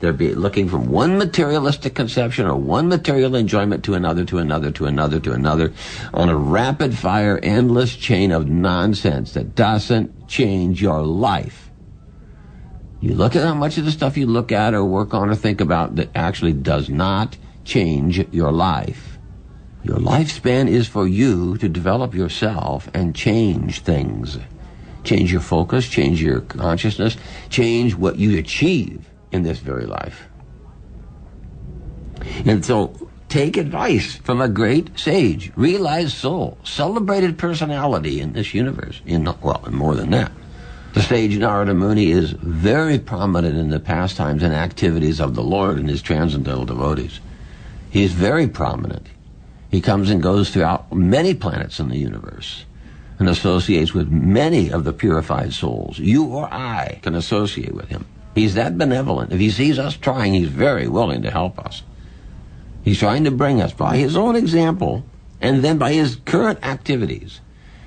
They're 0.00 0.12
looking 0.12 0.68
from 0.68 0.90
one 0.90 1.16
materialistic 1.16 1.94
conception 1.94 2.46
or 2.46 2.56
one 2.56 2.88
material 2.88 3.36
enjoyment 3.36 3.84
to 3.84 3.94
another, 3.94 4.24
to 4.24 4.38
another, 4.38 4.72
to 4.72 4.86
another, 4.86 5.20
to 5.20 5.32
another, 5.32 5.72
on 6.12 6.28
a 6.28 6.36
rapid 6.36 6.98
fire, 6.98 7.38
endless 7.40 7.94
chain 7.94 8.32
of 8.32 8.48
nonsense 8.48 9.34
that 9.34 9.54
doesn't 9.54 10.26
change 10.26 10.82
your 10.82 11.02
life. 11.02 11.70
You 13.00 13.14
look 13.14 13.36
at 13.36 13.44
how 13.44 13.54
much 13.54 13.78
of 13.78 13.84
the 13.84 13.92
stuff 13.92 14.16
you 14.16 14.26
look 14.26 14.50
at 14.50 14.74
or 14.74 14.84
work 14.84 15.14
on 15.14 15.30
or 15.30 15.36
think 15.36 15.60
about 15.60 15.94
that 15.96 16.10
actually 16.16 16.52
does 16.52 16.88
not 16.88 17.36
change 17.68 18.18
your 18.32 18.50
life. 18.50 19.18
Your 19.84 19.98
lifespan 19.98 20.68
is 20.68 20.88
for 20.88 21.06
you 21.06 21.56
to 21.58 21.68
develop 21.68 22.14
yourself 22.14 22.88
and 22.94 23.14
change 23.14 23.80
things. 23.80 24.38
Change 25.04 25.30
your 25.30 25.40
focus, 25.40 25.88
change 25.88 26.20
your 26.20 26.40
consciousness, 26.40 27.16
change 27.48 27.94
what 27.94 28.16
you 28.16 28.38
achieve 28.38 29.08
in 29.30 29.42
this 29.42 29.58
very 29.60 29.86
life. 29.86 30.28
And 32.44 32.64
so 32.64 33.08
take 33.28 33.56
advice 33.56 34.16
from 34.16 34.40
a 34.40 34.48
great 34.48 34.98
sage, 34.98 35.52
realized 35.54 36.12
soul, 36.12 36.58
celebrated 36.64 37.38
personality 37.38 38.20
in 38.20 38.32
this 38.32 38.54
universe. 38.54 39.00
In 39.06 39.24
well, 39.24 39.62
more 39.70 39.94
than 39.94 40.10
that. 40.10 40.32
The 40.94 41.02
sage 41.02 41.36
Narada 41.38 41.74
Muni 41.74 42.10
is 42.10 42.32
very 42.32 42.98
prominent 42.98 43.56
in 43.56 43.68
the 43.68 43.78
pastimes 43.78 44.42
and 44.42 44.54
activities 44.54 45.20
of 45.20 45.34
the 45.34 45.44
Lord 45.44 45.78
and 45.78 45.88
his 45.88 46.02
transcendental 46.02 46.64
devotees. 46.64 47.20
He 47.98 48.04
is 48.04 48.12
very 48.12 48.46
prominent. 48.46 49.08
He 49.72 49.80
comes 49.80 50.08
and 50.08 50.22
goes 50.22 50.50
throughout 50.50 50.92
many 50.92 51.34
planets 51.34 51.80
in 51.80 51.88
the 51.88 51.98
universe 51.98 52.64
and 53.18 53.28
associates 53.28 53.92
with 53.92 54.08
many 54.08 54.70
of 54.70 54.84
the 54.84 54.92
purified 54.92 55.52
souls. 55.52 55.98
You 55.98 56.26
or 56.26 56.44
I 56.44 57.00
can 57.02 57.16
associate 57.16 57.74
with 57.74 57.88
him. 57.88 58.06
He's 58.36 58.54
that 58.54 58.78
benevolent. 58.78 59.32
If 59.32 59.40
he 59.40 59.50
sees 59.50 59.80
us 59.80 59.96
trying, 59.96 60.34
he's 60.34 60.48
very 60.48 60.86
willing 60.86 61.22
to 61.22 61.30
help 61.32 61.58
us. 61.58 61.82
He's 62.84 63.00
trying 63.00 63.24
to 63.24 63.32
bring 63.32 63.60
us 63.60 63.72
by 63.72 63.96
his 63.96 64.16
own 64.16 64.36
example 64.36 65.04
and 65.40 65.64
then 65.64 65.76
by 65.76 65.92
his 65.92 66.20
current 66.24 66.64
activities. 66.64 67.40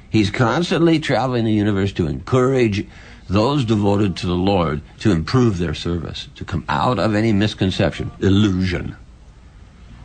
He's 0.10 0.30
constantly 0.30 1.00
traveling 1.00 1.46
the 1.46 1.54
universe 1.54 1.94
to 1.94 2.08
encourage 2.08 2.86
those 3.30 3.64
devoted 3.64 4.18
to 4.18 4.28
the 4.28 4.36
Lord 4.36 4.82
to 5.00 5.12
improve 5.12 5.58
their 5.58 5.74
service, 5.74 6.28
to 6.36 6.44
come 6.44 6.66
out 6.68 7.00
of 7.00 7.16
any 7.16 7.32
misconception, 7.32 8.12
illusion. 8.20 8.98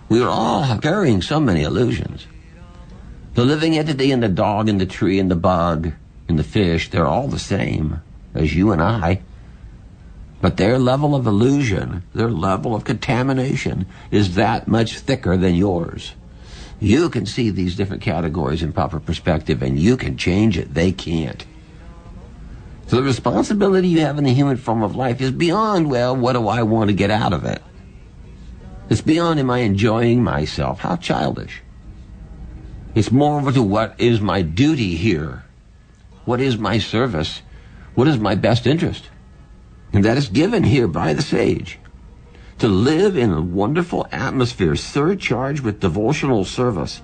We 0.08 0.22
are 0.22 0.28
all 0.28 0.78
carrying 0.78 1.20
so 1.20 1.40
many 1.40 1.62
illusions. 1.62 2.26
The 3.34 3.44
living 3.44 3.76
entity 3.76 4.12
and 4.12 4.22
the 4.22 4.28
dog 4.28 4.68
and 4.68 4.80
the 4.80 4.86
tree 4.86 5.18
and 5.18 5.30
the 5.30 5.36
bug 5.36 5.92
and 6.28 6.38
the 6.38 6.44
fish, 6.44 6.90
they're 6.90 7.06
all 7.06 7.28
the 7.28 7.38
same 7.38 8.00
as 8.34 8.54
you 8.54 8.72
and 8.72 8.80
I. 8.80 9.22
But 10.40 10.58
their 10.58 10.78
level 10.78 11.14
of 11.14 11.26
illusion, 11.26 12.02
their 12.14 12.30
level 12.30 12.75
of 12.75 12.84
contamination 12.84 13.86
is 14.10 14.36
that 14.36 14.68
much 14.68 14.98
thicker 14.98 15.36
than 15.36 15.54
yours. 15.54 16.14
You 16.78 17.08
can 17.08 17.26
see 17.26 17.50
these 17.50 17.75
different 17.75 18.02
categories 18.02 18.62
in 18.62 18.72
proper 18.72 19.00
perspective 19.00 19.62
and 19.62 19.78
you 19.78 19.96
can 19.96 20.16
change 20.16 20.56
it. 20.58 20.75
They 20.75 20.92
can't. 20.92 21.44
So 22.86 22.96
the 22.96 23.02
responsibility 23.02 23.88
you 23.88 24.00
have 24.00 24.18
in 24.18 24.25
the 24.25 24.34
human 24.34 24.56
form 24.56 24.82
of 24.82 24.94
life 24.94 25.20
is 25.20 25.32
beyond, 25.32 25.90
well, 25.90 26.14
what 26.14 26.34
do 26.34 26.46
I 26.46 26.62
want 26.62 26.90
to 26.90 26.94
get 26.94 27.10
out 27.10 27.32
of 27.32 27.44
it? 27.44 27.60
It's 28.88 29.00
beyond, 29.00 29.40
am 29.40 29.50
I 29.50 29.59
enjoying 29.59 30.23
myself? 30.23 30.81
How 30.81 30.97
childish. 30.97 31.62
It's 32.95 33.11
more 33.11 33.52
to 33.52 33.62
what 33.62 33.95
is 33.99 34.21
my 34.21 34.43
duty 34.43 34.95
here? 34.95 35.45
What 36.25 36.40
is 36.40 36.57
my 36.57 36.78
service? 36.78 37.43
What 37.95 38.09
is 38.09 38.19
my 38.19 38.35
best 38.35 38.66
interest? 38.66 39.11
And 39.93 40.05
that 40.05 40.16
is 40.16 40.28
given 40.28 40.64
here 40.64 40.88
by 40.88 41.14
the 41.14 41.23
sage. 41.23 41.78
To 42.61 42.69
live 42.69 43.16
in 43.16 43.33
a 43.33 43.40
wonderful 43.40 44.07
atmosphere 44.12 44.76
surcharged 44.76 45.62
with 45.62 45.81
devotional 45.81 46.45
service. 46.45 47.02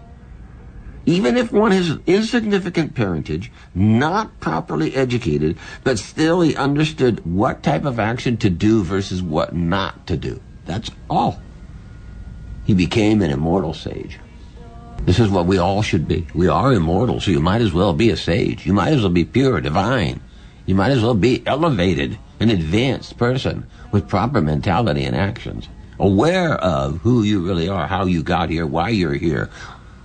Even 1.05 1.37
if 1.37 1.53
one 1.53 1.73
has 1.73 1.99
insignificant 2.07 2.95
parentage, 2.95 3.51
not 3.75 4.39
properly 4.41 4.95
educated, 4.95 5.59
but 5.83 5.99
still 5.99 6.41
he 6.41 6.55
understood 6.57 7.25
what 7.27 7.63
type 7.63 7.85
of 7.85 7.99
action 7.99 8.37
to 8.39 8.49
do 8.49 8.85
versus 8.85 9.21
what 9.21 9.55
not 9.55 10.07
to 10.07 10.17
do. 10.17 10.41
That's 10.65 10.91
all. 11.11 11.43
He 12.65 12.75
became 12.75 13.23
an 13.23 13.31
immortal 13.31 13.75
sage. 13.75 14.19
This 15.05 15.19
is 15.19 15.29
what 15.29 15.47
we 15.47 15.59
all 15.59 15.83
should 15.83 16.07
be. 16.07 16.27
We 16.35 16.49
are 16.49 16.73
immortal, 16.73 17.21
so 17.21 17.33
you 17.33 17.41
might 17.41 17.61
as 17.61 17.73
well 17.73 17.93
be 17.93 18.11
a 18.11 18.17
sage. 18.17 18.65
You 18.65 18.73
might 18.73 18.93
as 18.93 19.01
well 19.01 19.11
be 19.11 19.25
pure, 19.25 19.61
divine. 19.61 20.21
You 20.65 20.77
might 20.77 20.93
as 20.93 21.03
well 21.03 21.15
be 21.15 21.45
elevated 21.47 22.19
an 22.39 22.51
advanced 22.51 23.17
person 23.19 23.67
with 23.91 24.09
proper 24.09 24.41
mentality 24.41 25.05
and 25.05 25.17
actions, 25.17 25.69
aware 25.99 26.55
of 26.55 26.99
who 26.99 27.23
you 27.23 27.45
really 27.45 27.69
are, 27.69 27.87
how 27.87 28.05
you 28.07 28.23
got 28.23 28.51
here, 28.51 28.67
why 28.67 28.89
you're 28.89 29.15
here, 29.15 29.51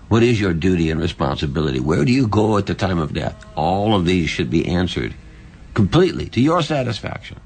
what 0.07 0.23
is 0.23 0.39
your 0.39 0.53
duty 0.53 0.89
and 0.89 1.01
responsibility, 1.01 1.79
where 1.79 2.05
do 2.05 2.11
you 2.11 2.27
go 2.27 2.57
at 2.57 2.65
the 2.65 2.73
time 2.73 2.97
of 2.97 3.13
death. 3.13 3.45
All 3.55 3.95
of 3.95 4.05
these 4.05 4.29
should 4.29 4.49
be 4.49 4.67
answered 4.67 5.13
completely 5.73 6.27
to 6.29 6.41
your 6.41 6.61
satisfaction. 6.61 7.39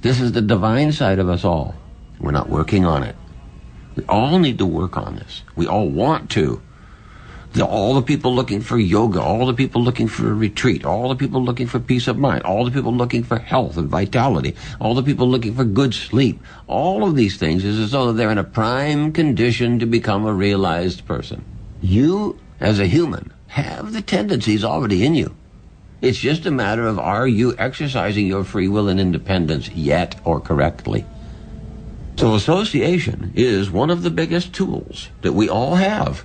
This 0.00 0.20
is 0.20 0.32
the 0.32 0.42
divine 0.42 0.92
side 0.92 1.18
of 1.18 1.28
us 1.28 1.44
all. 1.44 1.74
We're 2.20 2.32
not 2.32 2.48
working 2.48 2.84
on 2.84 3.02
it. 3.02 3.16
We 3.98 4.04
all 4.04 4.38
need 4.38 4.58
to 4.58 4.66
work 4.66 4.96
on 4.96 5.16
this. 5.16 5.42
We 5.56 5.66
all 5.66 5.88
want 5.88 6.30
to 6.30 6.62
the, 7.54 7.66
all 7.66 7.94
the 7.94 8.02
people 8.02 8.32
looking 8.32 8.60
for 8.60 8.78
yoga, 8.78 9.20
all 9.20 9.44
the 9.44 9.54
people 9.54 9.82
looking 9.82 10.06
for 10.06 10.30
a 10.30 10.34
retreat, 10.34 10.84
all 10.84 11.08
the 11.08 11.16
people 11.16 11.42
looking 11.42 11.66
for 11.66 11.80
peace 11.80 12.06
of 12.06 12.16
mind, 12.16 12.44
all 12.44 12.64
the 12.64 12.70
people 12.70 12.94
looking 12.94 13.24
for 13.24 13.40
health 13.40 13.76
and 13.76 13.88
vitality, 13.88 14.54
all 14.80 14.94
the 14.94 15.02
people 15.02 15.28
looking 15.28 15.52
for 15.52 15.64
good 15.64 15.94
sleep. 15.94 16.40
All 16.68 17.02
of 17.02 17.16
these 17.16 17.38
things 17.38 17.64
is 17.64 17.80
as 17.80 17.90
though 17.90 18.12
they're 18.12 18.30
in 18.30 18.38
a 18.38 18.44
prime 18.44 19.12
condition 19.12 19.80
to 19.80 19.86
become 19.86 20.24
a 20.24 20.32
realized 20.32 21.04
person. 21.04 21.44
You, 21.80 22.38
as 22.60 22.78
a 22.78 22.86
human, 22.86 23.32
have 23.48 23.92
the 23.92 24.02
tendencies 24.02 24.62
already 24.62 25.04
in 25.04 25.16
you. 25.16 25.34
It's 26.00 26.18
just 26.18 26.46
a 26.46 26.52
matter 26.52 26.86
of 26.86 27.00
are 27.00 27.26
you 27.26 27.56
exercising 27.58 28.28
your 28.28 28.44
free 28.44 28.68
will 28.68 28.88
and 28.88 29.00
independence 29.00 29.68
yet 29.70 30.20
or 30.24 30.38
correctly? 30.38 31.04
So 32.18 32.34
association 32.34 33.32
is 33.34 33.70
one 33.70 33.90
of 33.90 34.02
the 34.02 34.10
biggest 34.10 34.52
tools 34.52 35.08
that 35.22 35.32
we 35.32 35.48
all 35.48 35.76
have 35.76 36.24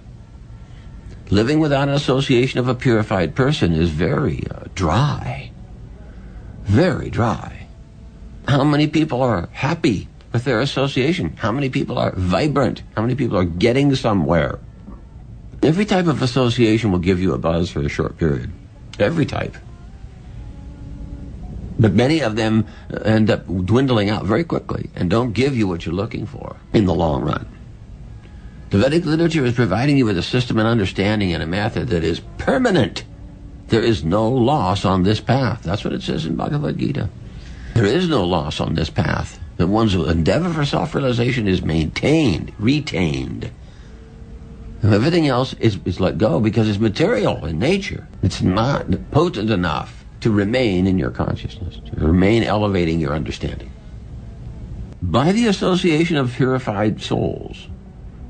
Living 1.29 1.59
without 1.59 1.87
an 1.87 1.95
association 1.95 2.59
of 2.59 2.67
a 2.67 2.75
purified 2.75 3.33
person 3.33 3.73
is 3.73 3.89
very 3.89 4.43
uh, 4.51 4.65
dry. 4.75 5.51
Very 6.63 7.09
dry. 7.09 7.65
How 8.47 8.63
many 8.63 8.87
people 8.87 9.21
are 9.23 9.49
happy 9.51 10.09
with 10.31 10.43
their 10.43 10.59
association. 10.61 11.35
How 11.37 11.51
many 11.51 11.69
people 11.69 11.97
are 11.97 12.13
vibrant? 12.15 12.81
How 12.95 13.01
many 13.03 13.15
people 13.15 13.37
are 13.37 13.45
getting 13.45 13.95
somewhere? 13.95 14.59
Every 15.61 15.85
type 15.85 16.07
of 16.07 16.21
association 16.21 16.91
will 16.91 16.99
give 16.99 17.21
you 17.21 17.33
a 17.33 17.37
buzz 17.37 17.69
for 17.69 17.81
a 17.81 17.89
short 17.89 18.17
period. 18.17 18.51
Every 18.99 19.25
type. 19.25 19.55
But 21.79 21.93
many 21.93 22.21
of 22.21 22.35
them 22.35 22.65
uh, 22.91 22.97
end 22.97 23.29
up 23.29 23.45
dwindling 23.47 24.09
out 24.09 24.25
very 24.25 24.43
quickly 24.43 24.89
and 24.95 25.09
don't 25.09 25.33
give 25.33 25.55
you 25.55 25.67
what 25.67 25.85
you're 25.85 25.95
looking 25.95 26.25
for 26.25 26.57
in 26.73 26.85
the 26.85 26.93
long 26.93 27.23
run. 27.23 27.47
The 28.69 28.77
Vedic 28.79 29.05
literature 29.05 29.45
is 29.45 29.53
providing 29.53 29.97
you 29.97 30.05
with 30.05 30.17
a 30.17 30.23
system 30.23 30.57
and 30.57 30.67
understanding 30.67 31.33
and 31.33 31.43
a 31.43 31.47
method 31.47 31.89
that 31.89 32.03
is 32.03 32.21
permanent. 32.37 33.03
There 33.67 33.83
is 33.83 34.03
no 34.03 34.29
loss 34.29 34.85
on 34.85 35.03
this 35.03 35.19
path. 35.19 35.63
That's 35.63 35.83
what 35.83 35.93
it 35.93 36.01
says 36.01 36.25
in 36.25 36.35
Bhagavad 36.35 36.77
Gita. 36.77 37.09
There 37.75 37.85
is 37.85 38.07
no 38.07 38.23
loss 38.23 38.59
on 38.59 38.75
this 38.75 38.89
path. 38.89 39.39
The 39.57 39.67
one's 39.67 39.95
endeavor 39.95 40.51
for 40.51 40.65
self-realization 40.65 41.47
is 41.47 41.61
maintained, 41.61 42.51
retained. 42.57 43.51
And 44.81 44.93
everything 44.93 45.27
else 45.27 45.53
is, 45.53 45.79
is 45.85 45.99
let 45.99 46.17
go 46.17 46.39
because 46.39 46.67
it's 46.67 46.79
material 46.79 47.45
in 47.45 47.59
nature. 47.59 48.07
It's 48.21 48.41
not 48.41 48.87
potent 49.11 49.49
enough 49.49 50.02
to 50.23 50.31
remain 50.31 50.87
in 50.87 50.97
your 50.97 51.11
consciousness, 51.11 51.79
to 51.85 52.05
remain 52.05 52.43
elevating 52.43 52.99
your 52.99 53.13
understanding. 53.13 53.69
By 55.01 55.33
the 55.33 55.47
association 55.47 56.15
of 56.15 56.33
purified 56.33 57.01
souls, 57.01 57.67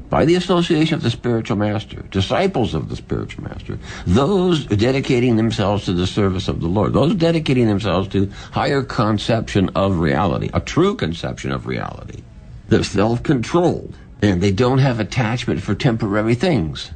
by 0.10 0.26
the 0.26 0.34
association 0.34 0.96
of 0.96 1.04
the 1.04 1.12
spiritual 1.12 1.58
master, 1.58 2.02
disciples 2.10 2.74
of 2.74 2.90
the 2.90 2.96
spiritual 2.96 3.44
master, 3.44 3.78
those 4.08 4.66
dedicating 4.66 5.36
themselves 5.36 5.86
to 5.86 5.94
the 5.94 6.08
service 6.08 6.48
of 6.48 6.62
the 6.62 6.68
Lord, 6.68 6.94
those 6.94 7.14
dedicating 7.14 7.68
themselves 7.68 8.08
to 8.10 8.32
higher 8.52 8.82
conception 8.82 9.70
of 9.76 10.00
reality, 10.00 10.50
a 10.52 10.60
true 10.60 10.96
conception 10.96 11.52
of 11.52 11.68
reality. 11.68 12.24
They're 12.70 12.84
self-controlled 12.84 13.96
and 14.24 14.42
they 14.42 14.52
don't 14.52 14.80
have 14.80 15.00
attachment 15.00 15.62
for 15.62 15.76
temporary 15.76 16.34
things. 16.34 16.92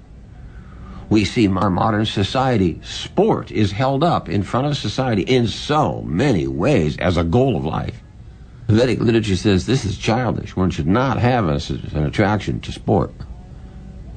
We 1.09 1.23
see 1.23 1.47
our 1.47 1.69
modern 1.69 2.05
society, 2.05 2.81
sport 2.83 3.51
is 3.51 3.71
held 3.71 4.03
up 4.03 4.27
in 4.27 4.43
front 4.43 4.67
of 4.67 4.77
society 4.77 5.21
in 5.21 5.47
so 5.47 6.01
many 6.01 6.47
ways 6.47 6.97
as 6.97 7.15
a 7.15 7.23
goal 7.23 7.55
of 7.55 7.65
life. 7.65 8.01
Vedic 8.67 8.99
literature 8.99 9.37
says 9.37 9.65
this 9.65 9.85
is 9.85 9.97
childish. 9.97 10.55
One 10.55 10.69
should 10.69 10.87
not 10.87 11.17
have 11.17 11.47
an 11.47 12.03
attraction 12.03 12.59
to 12.61 12.71
sport. 12.73 13.13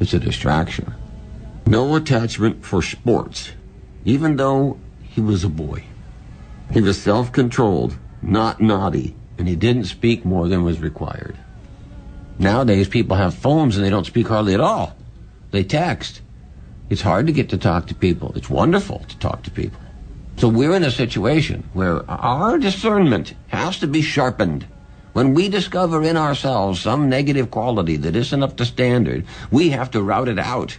It's 0.00 0.12
a 0.12 0.18
distraction. 0.18 0.92
No 1.66 1.94
attachment 1.94 2.64
for 2.64 2.82
sports, 2.82 3.52
even 4.04 4.36
though 4.36 4.80
he 5.02 5.20
was 5.20 5.44
a 5.44 5.48
boy. 5.48 5.84
He 6.72 6.80
was 6.80 7.00
self 7.00 7.30
controlled, 7.30 7.96
not 8.22 8.60
naughty, 8.60 9.14
and 9.38 9.46
he 9.46 9.54
didn't 9.54 9.84
speak 9.84 10.24
more 10.24 10.48
than 10.48 10.64
was 10.64 10.80
required. 10.80 11.36
Nowadays, 12.40 12.88
people 12.88 13.16
have 13.16 13.34
phones 13.34 13.76
and 13.76 13.84
they 13.84 13.90
don't 13.90 14.06
speak 14.06 14.26
hardly 14.26 14.54
at 14.54 14.60
all. 14.60 14.96
They 15.52 15.62
text. 15.62 16.22
It's 16.90 17.02
hard 17.02 17.28
to 17.28 17.32
get 17.32 17.48
to 17.50 17.56
talk 17.56 17.86
to 17.86 17.94
people. 17.94 18.32
It's 18.34 18.50
wonderful 18.50 18.98
to 18.98 19.18
talk 19.18 19.44
to 19.44 19.50
people. 19.50 19.80
So 20.38 20.48
we're 20.48 20.74
in 20.74 20.82
a 20.82 20.90
situation 20.90 21.68
where 21.72 22.08
our 22.10 22.58
discernment 22.58 23.34
has 23.48 23.78
to 23.78 23.86
be 23.86 24.02
sharpened. 24.02 24.66
When 25.12 25.32
we 25.32 25.48
discover 25.48 26.02
in 26.02 26.16
ourselves 26.16 26.80
some 26.80 27.08
negative 27.08 27.50
quality 27.50 27.96
that 27.98 28.16
isn't 28.16 28.42
up 28.42 28.56
to 28.56 28.64
standard, 28.64 29.24
we 29.52 29.70
have 29.70 29.92
to 29.92 30.02
rout 30.02 30.28
it 30.28 30.38
out. 30.38 30.78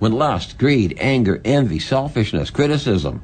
When 0.00 0.12
lust, 0.12 0.58
greed, 0.58 0.96
anger, 0.98 1.40
envy, 1.44 1.78
selfishness, 1.78 2.50
criticism, 2.50 3.22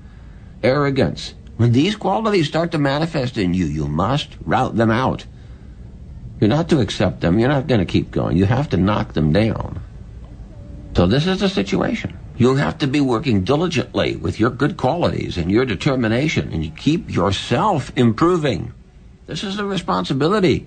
arrogance, 0.63 1.35
when 1.57 1.73
these 1.73 1.97
qualities 1.97 2.47
start 2.47 2.71
to 2.73 2.79
manifest 2.79 3.39
in 3.39 3.55
you, 3.55 3.67
you 3.67 3.89
must 3.89 4.37
rout 4.45 4.77
them 4.77 4.91
out. 4.91 5.25
You're 6.41 6.49
not 6.49 6.69
to 6.69 6.81
accept 6.81 7.21
them. 7.23 7.39
You're 7.41 7.49
not 7.49 7.67
going 7.67 7.81
to 7.81 7.93
keep 7.93 8.11
going. 8.11 8.37
You 8.37 8.45
have 8.45 8.69
to 8.71 8.77
knock 8.77 9.15
them 9.15 9.33
down. 9.33 9.81
So 10.97 11.07
this 11.07 11.27
is 11.27 11.41
the 11.41 11.49
situation. 11.49 12.17
You'll 12.37 12.57
have 12.57 12.79
to 12.79 12.87
be 12.87 13.01
working 13.01 13.43
diligently 13.43 14.15
with 14.17 14.39
your 14.39 14.51
good 14.51 14.77
qualities 14.77 15.37
and 15.37 15.51
your 15.51 15.65
determination 15.65 16.53
and 16.53 16.65
you 16.65 16.71
keep 16.71 17.11
yourself 17.11 17.93
improving. 17.97 18.73
This 19.27 19.43
is 19.43 19.59
a 19.59 19.65
responsibility. 19.65 20.67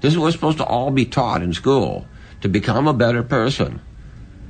This 0.00 0.12
is 0.12 0.18
what's 0.18 0.36
supposed 0.36 0.58
to 0.58 0.64
all 0.64 0.90
be 0.90 1.04
taught 1.04 1.42
in 1.42 1.52
school 1.52 2.06
to 2.42 2.48
become 2.48 2.86
a 2.86 2.94
better 2.94 3.22
person, 3.22 3.80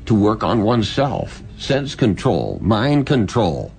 to 0.04 0.14
work 0.14 0.42
on 0.42 0.62
oneself, 0.62 1.42
sense 1.56 1.94
control, 1.94 2.58
mind 2.60 3.06
control, 3.06 3.72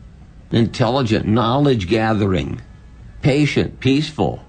intelligent 0.51 1.27
knowledge 1.27 1.88
gathering, 1.88 2.62
patient, 3.21 3.79
peaceful, 3.79 4.43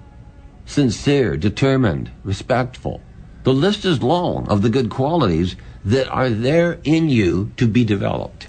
sincere, 0.65 1.37
determined, 1.37 2.11
respectful. 2.25 3.03
The 3.43 3.53
list 3.53 3.85
is 3.85 4.03
long 4.03 4.49
of 4.49 4.63
the 4.63 4.71
good 4.71 4.91
qualities 4.91 5.57
that 5.85 6.09
are 6.09 6.31
there 6.31 6.79
in 6.85 7.09
you 7.09 7.53
to 7.57 7.67
be 7.67 7.85
developed. 7.85 8.49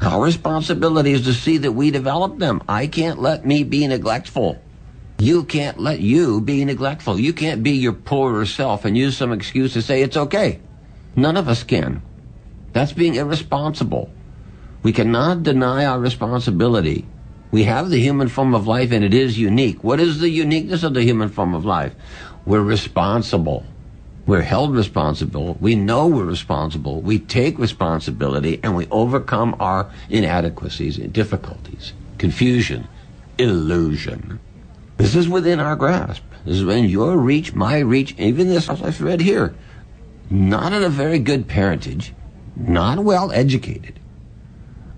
Our 0.00 0.22
responsibility 0.22 1.12
is 1.12 1.24
to 1.24 1.34
see 1.34 1.58
that 1.58 1.72
we 1.72 1.90
develop 1.90 2.38
them. 2.38 2.62
I 2.68 2.86
can't 2.86 3.20
let 3.20 3.44
me 3.44 3.64
be 3.64 3.86
neglectful. 3.86 4.60
You 5.18 5.44
can't 5.44 5.78
let 5.78 6.00
you 6.00 6.40
be 6.40 6.64
neglectful. 6.64 7.20
You 7.20 7.34
can't 7.34 7.62
be 7.62 7.72
your 7.72 7.92
poorer 7.92 8.46
self 8.46 8.86
and 8.86 8.96
use 8.96 9.18
some 9.18 9.32
excuse 9.32 9.74
to 9.74 9.82
say 9.82 10.00
it's 10.00 10.16
okay. 10.16 10.60
None 11.14 11.36
of 11.36 11.48
us 11.48 11.62
can. 11.62 12.02
That's 12.72 12.92
being 12.92 13.16
irresponsible. 13.16 14.10
We 14.82 14.92
cannot 14.92 15.42
deny 15.42 15.84
our 15.84 16.00
responsibility. 16.00 17.06
We 17.50 17.64
have 17.64 17.90
the 17.90 18.00
human 18.00 18.28
form 18.28 18.54
of 18.54 18.66
life 18.66 18.92
and 18.92 19.04
it 19.04 19.12
is 19.12 19.38
unique. 19.38 19.84
What 19.84 20.00
is 20.00 20.20
the 20.20 20.30
uniqueness 20.30 20.82
of 20.82 20.94
the 20.94 21.02
human 21.02 21.28
form 21.28 21.52
of 21.52 21.66
life? 21.66 21.94
We're 22.46 22.62
responsible. 22.62 23.66
We're 24.26 24.42
held 24.42 24.74
responsible. 24.74 25.56
We 25.60 25.74
know 25.74 26.06
we're 26.06 26.24
responsible. 26.24 27.00
We 27.00 27.18
take 27.18 27.58
responsibility 27.58 28.60
and 28.62 28.76
we 28.76 28.86
overcome 28.90 29.56
our 29.58 29.90
inadequacies 30.08 30.98
and 30.98 31.12
difficulties, 31.12 31.94
confusion, 32.18 32.86
illusion. 33.38 34.38
This 34.98 35.14
is 35.16 35.28
within 35.28 35.58
our 35.58 35.74
grasp. 35.74 36.22
This 36.44 36.56
is 36.56 36.64
within 36.64 36.84
your 36.84 37.16
reach, 37.16 37.54
my 37.54 37.78
reach, 37.78 38.14
even 38.18 38.48
this, 38.48 38.68
I've 38.68 39.00
read 39.00 39.20
here. 39.20 39.54
Not 40.28 40.72
in 40.72 40.82
a 40.82 40.88
very 40.88 41.18
good 41.18 41.48
parentage, 41.48 42.14
not 42.56 42.98
well 43.00 43.32
educated, 43.32 43.98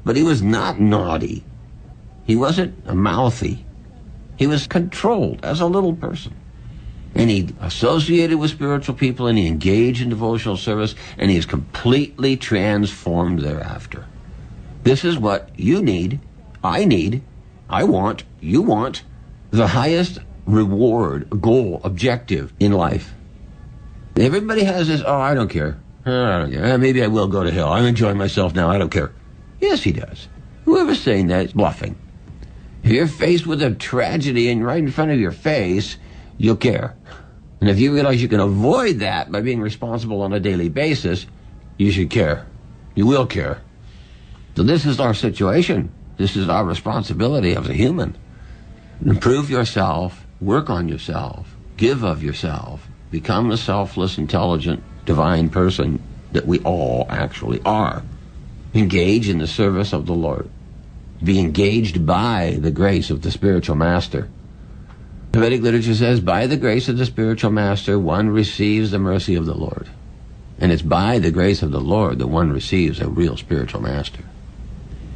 but 0.04 0.16
he 0.16 0.22
was 0.22 0.42
not 0.42 0.78
naughty. 0.78 1.44
He 2.24 2.36
wasn't 2.36 2.94
mouthy. 2.94 3.64
He 4.36 4.46
was 4.46 4.66
controlled 4.66 5.44
as 5.44 5.60
a 5.60 5.66
little 5.66 5.94
person 5.94 6.34
and 7.14 7.30
he 7.30 7.54
associated 7.60 8.38
with 8.38 8.50
spiritual 8.50 8.94
people 8.94 9.26
and 9.26 9.38
he 9.38 9.46
engaged 9.46 10.02
in 10.02 10.08
devotional 10.08 10.56
service 10.56 10.94
and 11.18 11.30
he 11.30 11.36
is 11.36 11.46
completely 11.46 12.36
transformed 12.36 13.40
thereafter. 13.40 14.06
This 14.82 15.04
is 15.04 15.18
what 15.18 15.50
you 15.56 15.82
need, 15.82 16.20
I 16.64 16.84
need, 16.84 17.22
I 17.68 17.84
want, 17.84 18.24
you 18.40 18.62
want, 18.62 19.02
the 19.50 19.68
highest 19.68 20.18
reward, 20.46 21.28
goal, 21.40 21.80
objective 21.84 22.52
in 22.58 22.72
life. 22.72 23.12
Everybody 24.16 24.64
has 24.64 24.88
this, 24.88 25.02
oh, 25.06 25.20
I 25.20 25.34
don't 25.34 25.48
care. 25.48 25.78
I 26.04 26.38
don't 26.40 26.52
care. 26.52 26.64
Eh, 26.64 26.76
maybe 26.76 27.02
I 27.02 27.06
will 27.06 27.28
go 27.28 27.44
to 27.44 27.50
hell. 27.50 27.72
I'm 27.72 27.84
enjoying 27.84 28.18
myself 28.18 28.54
now. 28.54 28.70
I 28.70 28.78
don't 28.78 28.90
care. 28.90 29.12
Yes, 29.60 29.82
he 29.82 29.92
does. 29.92 30.28
Whoever's 30.64 31.00
saying 31.00 31.28
that 31.28 31.46
is 31.46 31.52
bluffing. 31.52 31.96
If 32.82 32.90
you're 32.90 33.06
faced 33.06 33.46
with 33.46 33.62
a 33.62 33.70
tragedy 33.70 34.50
and 34.50 34.64
right 34.64 34.78
in 34.82 34.90
front 34.90 35.12
of 35.12 35.20
your 35.20 35.30
face, 35.30 35.96
you'll 36.38 36.56
care. 36.56 36.96
And 37.60 37.70
if 37.70 37.78
you 37.78 37.94
realize 37.94 38.20
you 38.20 38.28
can 38.28 38.40
avoid 38.40 38.98
that 39.00 39.30
by 39.30 39.40
being 39.40 39.60
responsible 39.60 40.22
on 40.22 40.32
a 40.32 40.40
daily 40.40 40.68
basis, 40.68 41.26
you 41.78 41.92
should 41.92 42.10
care. 42.10 42.46
You 42.94 43.06
will 43.06 43.26
care. 43.26 43.62
So 44.56 44.62
this 44.62 44.84
is 44.84 45.00
our 45.00 45.14
situation. 45.14 45.92
This 46.16 46.36
is 46.36 46.48
our 46.48 46.64
responsibility 46.64 47.54
as 47.56 47.68
a 47.68 47.72
human. 47.72 48.16
Improve 49.04 49.50
yourself, 49.50 50.26
work 50.40 50.70
on 50.70 50.88
yourself, 50.88 51.56
give 51.76 52.02
of 52.02 52.22
yourself, 52.22 52.86
become 53.10 53.48
the 53.48 53.56
selfless, 53.56 54.18
intelligent, 54.18 54.82
divine 55.04 55.48
person 55.48 56.02
that 56.32 56.46
we 56.46 56.58
all 56.60 57.06
actually 57.08 57.60
are. 57.64 58.02
Engage 58.74 59.28
in 59.28 59.38
the 59.38 59.46
service 59.46 59.92
of 59.92 60.06
the 60.06 60.14
Lord. 60.14 60.48
Be 61.22 61.38
engaged 61.38 62.04
by 62.04 62.58
the 62.60 62.70
grace 62.70 63.10
of 63.10 63.22
the 63.22 63.30
spiritual 63.30 63.76
master. 63.76 64.28
The 65.32 65.40
Vedic 65.40 65.62
literature 65.62 65.94
says, 65.94 66.20
by 66.20 66.46
the 66.46 66.58
grace 66.58 66.90
of 66.90 66.98
the 66.98 67.06
spiritual 67.06 67.52
master, 67.52 67.98
one 67.98 68.28
receives 68.28 68.90
the 68.90 68.98
mercy 68.98 69.34
of 69.34 69.46
the 69.46 69.54
Lord. 69.54 69.88
And 70.58 70.70
it's 70.70 70.82
by 70.82 71.18
the 71.18 71.30
grace 71.30 71.62
of 71.62 71.70
the 71.70 71.80
Lord 71.80 72.18
that 72.18 72.26
one 72.26 72.52
receives 72.52 73.00
a 73.00 73.08
real 73.08 73.38
spiritual 73.38 73.80
master. 73.80 74.24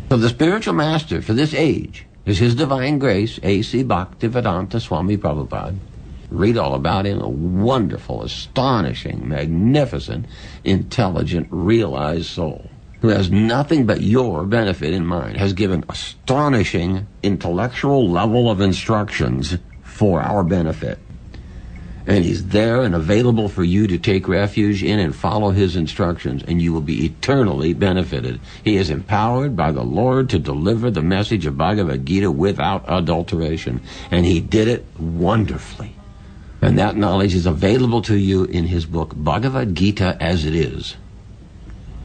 So 0.08 0.16
the 0.16 0.30
spiritual 0.30 0.72
master 0.72 1.20
for 1.20 1.34
this 1.34 1.52
age 1.52 2.06
is 2.24 2.38
His 2.38 2.54
Divine 2.54 2.98
Grace, 2.98 3.38
A.C. 3.42 3.84
Bhaktivedanta 3.84 4.80
Swami 4.80 5.18
Prabhupada. 5.18 5.76
Read 6.30 6.56
all 6.56 6.74
about 6.74 7.04
him. 7.04 7.20
A 7.20 7.28
wonderful, 7.28 8.22
astonishing, 8.22 9.28
magnificent, 9.28 10.24
intelligent, 10.64 11.46
realized 11.50 12.24
soul 12.24 12.70
who 13.02 13.08
has 13.08 13.30
nothing 13.30 13.84
but 13.84 14.00
your 14.00 14.44
benefit 14.46 14.94
in 14.94 15.04
mind, 15.04 15.36
has 15.36 15.52
given 15.52 15.84
astonishing 15.90 17.06
intellectual 17.22 18.10
level 18.10 18.50
of 18.50 18.62
instructions 18.62 19.58
for 19.96 20.20
our 20.20 20.44
benefit. 20.44 20.98
And 22.06 22.22
he's 22.22 22.48
there 22.48 22.82
and 22.82 22.94
available 22.94 23.48
for 23.48 23.64
you 23.64 23.88
to 23.88 23.98
take 23.98 24.28
refuge 24.28 24.84
in 24.84 25.00
and 25.00 25.16
follow 25.16 25.50
his 25.50 25.74
instructions, 25.74 26.44
and 26.44 26.62
you 26.62 26.72
will 26.72 26.82
be 26.82 27.04
eternally 27.06 27.72
benefited. 27.72 28.38
He 28.62 28.76
is 28.76 28.90
empowered 28.90 29.56
by 29.56 29.72
the 29.72 29.82
Lord 29.82 30.30
to 30.30 30.38
deliver 30.38 30.90
the 30.90 31.02
message 31.02 31.46
of 31.46 31.56
Bhagavad 31.56 32.04
Gita 32.04 32.30
without 32.30 32.84
adulteration, 32.86 33.80
and 34.10 34.24
he 34.24 34.40
did 34.40 34.68
it 34.68 34.84
wonderfully. 34.98 35.96
And 36.62 36.78
that 36.78 36.96
knowledge 36.96 37.34
is 37.34 37.46
available 37.46 38.02
to 38.02 38.16
you 38.16 38.44
in 38.44 38.66
his 38.66 38.86
book, 38.86 39.12
Bhagavad 39.16 39.74
Gita 39.74 40.16
as 40.20 40.44
it 40.44 40.54
is. 40.54 40.96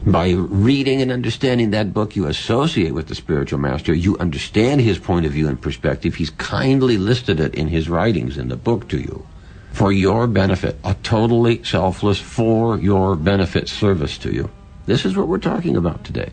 By 0.06 0.30
reading 0.30 1.00
and 1.00 1.12
understanding 1.12 1.70
that 1.70 1.94
book, 1.94 2.16
you 2.16 2.26
associate 2.26 2.92
with 2.92 3.06
the 3.06 3.14
spiritual 3.14 3.60
master. 3.60 3.94
You 3.94 4.18
understand 4.18 4.80
his 4.80 4.98
point 4.98 5.26
of 5.26 5.32
view 5.32 5.46
and 5.46 5.60
perspective. 5.60 6.16
He's 6.16 6.30
kindly 6.30 6.98
listed 6.98 7.38
it 7.38 7.54
in 7.54 7.68
his 7.68 7.88
writings 7.88 8.36
in 8.36 8.48
the 8.48 8.56
book 8.56 8.88
to 8.88 8.98
you 8.98 9.24
for 9.72 9.92
your 9.92 10.26
benefit, 10.26 10.76
a 10.84 10.94
totally 11.02 11.62
selfless, 11.64 12.18
for 12.18 12.78
your 12.78 13.14
benefit 13.16 13.68
service 13.68 14.18
to 14.18 14.32
you. 14.32 14.50
This 14.86 15.04
is 15.04 15.16
what 15.16 15.28
we're 15.28 15.38
talking 15.38 15.76
about 15.76 16.04
today. 16.04 16.30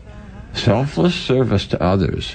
Selfless 0.52 1.14
service 1.14 1.66
to 1.68 1.80
others. 1.80 2.34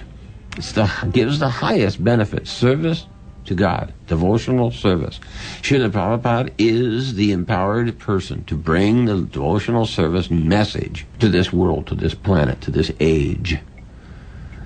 It 0.58 1.12
gives 1.12 1.40
the 1.40 1.50
highest 1.50 2.02
benefit. 2.02 2.48
Service 2.48 3.08
to 3.46 3.56
God, 3.56 3.94
devotional 4.08 4.72
service. 4.72 5.20
Srila 5.62 5.92
Prabhupada 5.92 6.54
is 6.58 7.16
the 7.16 7.32
empowered 7.32 7.98
person 8.00 8.44
to 8.46 8.56
bring 8.56 9.06
the 9.06 9.22
devotional 9.22 9.86
service 9.86 10.30
message 10.30 11.06
to 11.20 11.30
this 11.30 11.54
world, 11.54 11.88
to 11.88 11.96
this 11.96 12.14
planet, 12.14 12.62
to 12.62 12.72
this 12.72 12.92
age. 13.00 13.60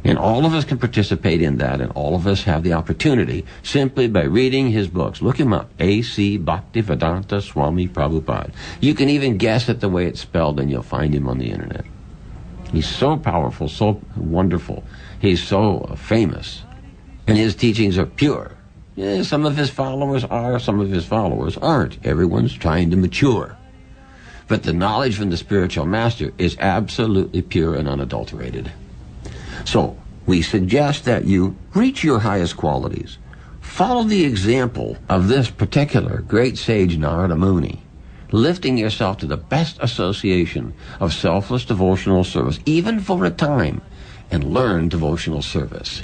And 0.04 0.18
all 0.18 0.46
of 0.46 0.54
us 0.54 0.64
can 0.64 0.78
participate 0.78 1.42
in 1.42 1.58
that, 1.58 1.82
and 1.82 1.92
all 1.92 2.16
of 2.16 2.26
us 2.26 2.44
have 2.44 2.64
the 2.64 2.74
opportunity 2.74 3.46
simply 3.64 4.08
by 4.08 4.24
reading 4.24 4.70
his 4.70 4.88
books. 4.88 5.22
Look 5.22 5.38
him 5.38 5.52
up, 5.52 5.70
A.C. 5.80 6.40
Bhaktivedanta 6.40 7.42
Swami 7.42 7.88
Prabhupada. 7.88 8.52
You 8.80 8.94
can 8.94 9.10
even 9.10 9.38
guess 9.38 9.68
at 9.68 9.82
the 9.82 9.90
way 9.90 10.06
it's 10.06 10.22
spelled, 10.22 10.60
and 10.60 10.72
you'll 10.72 10.84
find 10.84 11.14
him 11.14 11.28
on 11.28 11.38
the 11.38 11.52
internet. 11.52 11.86
He's 12.72 12.88
so 12.88 13.18
powerful, 13.18 13.68
so 13.68 14.00
wonderful. 14.16 14.84
He's 15.20 15.44
so 15.44 15.96
famous. 15.98 16.64
And 17.28 17.38
his 17.38 17.56
teachings 17.56 17.98
are 17.98 18.06
pure. 18.06 18.56
Yeah, 19.00 19.22
some 19.22 19.46
of 19.46 19.56
his 19.56 19.70
followers 19.70 20.26
are, 20.26 20.60
some 20.60 20.82
of 20.82 20.90
his 20.90 21.06
followers 21.06 21.56
aren't. 21.56 22.06
Everyone's 22.06 22.52
trying 22.52 22.92
to 22.92 22.98
mature. 22.98 23.56
But 24.50 24.64
the 24.64 24.74
knowledge 24.74 25.16
from 25.16 25.30
the 25.30 25.38
spiritual 25.38 25.86
master 25.86 26.34
is 26.38 26.58
absolutely 26.60 27.42
pure 27.42 27.76
and 27.76 27.88
unadulterated. 27.88 28.74
So, 29.64 29.98
we 30.26 30.42
suggest 30.42 31.06
that 31.06 31.24
you 31.24 31.56
reach 31.74 32.04
your 32.04 32.20
highest 32.20 32.58
qualities. 32.58 33.20
Follow 33.62 34.04
the 34.04 34.26
example 34.26 34.98
of 35.08 35.30
this 35.30 35.50
particular 35.50 36.18
great 36.20 36.58
sage 36.58 36.98
Narada 36.98 37.38
Muni, 37.38 37.82
lifting 38.34 38.78
yourself 38.78 39.20
to 39.20 39.28
the 39.28 39.38
best 39.38 39.78
association 39.80 40.74
of 41.00 41.14
selfless 41.14 41.64
devotional 41.64 42.26
service, 42.26 42.60
even 42.66 43.00
for 43.00 43.24
a 43.24 43.32
time, 43.32 43.82
and 44.30 44.54
learn 44.54 44.90
devotional 44.90 45.42
service. 45.42 46.04